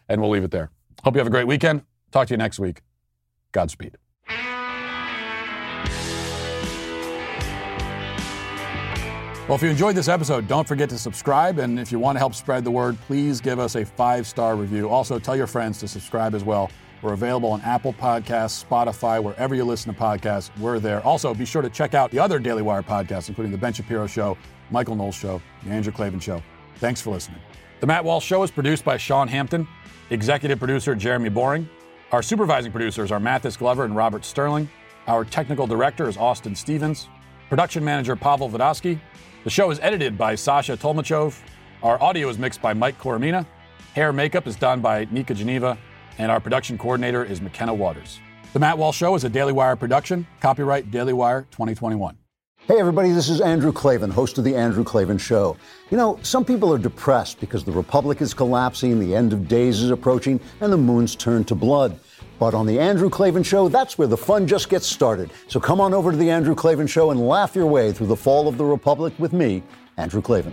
[0.09, 0.71] And we'll leave it there.
[1.05, 1.83] Hope you have a great weekend.
[2.11, 2.83] Talk to you next week.
[3.53, 3.97] Godspeed.
[9.49, 11.61] Well, if you enjoyed this episode, don't forget to subscribe.
[11.61, 14.57] And if you want to help spread the word, please give us a five star
[14.57, 14.89] review.
[14.89, 16.69] Also, tell your friends to subscribe as well.
[17.01, 20.51] We're available on Apple Podcasts, Spotify, wherever you listen to podcasts.
[20.59, 21.01] We're there.
[21.07, 24.09] Also, be sure to check out the other Daily Wire podcasts, including The Ben Shapiro
[24.09, 24.37] Show,
[24.71, 26.43] Michael Knowles Show, The Andrew Klavan Show.
[26.77, 27.41] Thanks for listening.
[27.81, 29.67] The Matt Walsh Show is produced by Sean Hampton,
[30.11, 31.69] executive producer Jeremy Boring.
[32.13, 34.69] Our supervising producers are Mathis Glover and Robert Sterling.
[35.07, 37.09] Our technical director is Austin Stevens.
[37.49, 38.99] Production manager Pavel Vodosky.
[39.45, 41.39] The show is edited by Sasha Tolmachov.
[41.83, 43.47] Our audio is mixed by Mike Coromina.
[43.95, 45.79] Hair makeup is done by Nika Geneva.
[46.19, 48.19] And our production coordinator is McKenna Waters.
[48.53, 50.27] The Matt Walsh Show is a Daily Wire production.
[50.41, 52.17] Copyright Daily Wire 2021.
[52.69, 55.57] Hey, everybody, this is Andrew Klavan, host of The Andrew Klavan Show.
[55.89, 59.81] You know, some people are depressed because the Republic is collapsing, the end of days
[59.81, 61.97] is approaching, and the moon's turned to blood.
[62.41, 65.31] But on The Andrew Klavan Show, that's where the fun just gets started.
[65.47, 68.17] So come on over to The Andrew Klavan Show and laugh your way through the
[68.17, 69.63] fall of the Republic with me,
[69.97, 70.53] Andrew Klavan.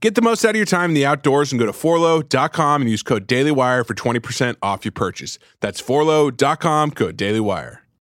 [0.00, 2.90] Get the most out of your time in the outdoors and go to forloh.com and
[2.90, 5.38] use code DailyWire for 20% off your purchase.
[5.60, 7.78] That's forloh.com, code DailyWire.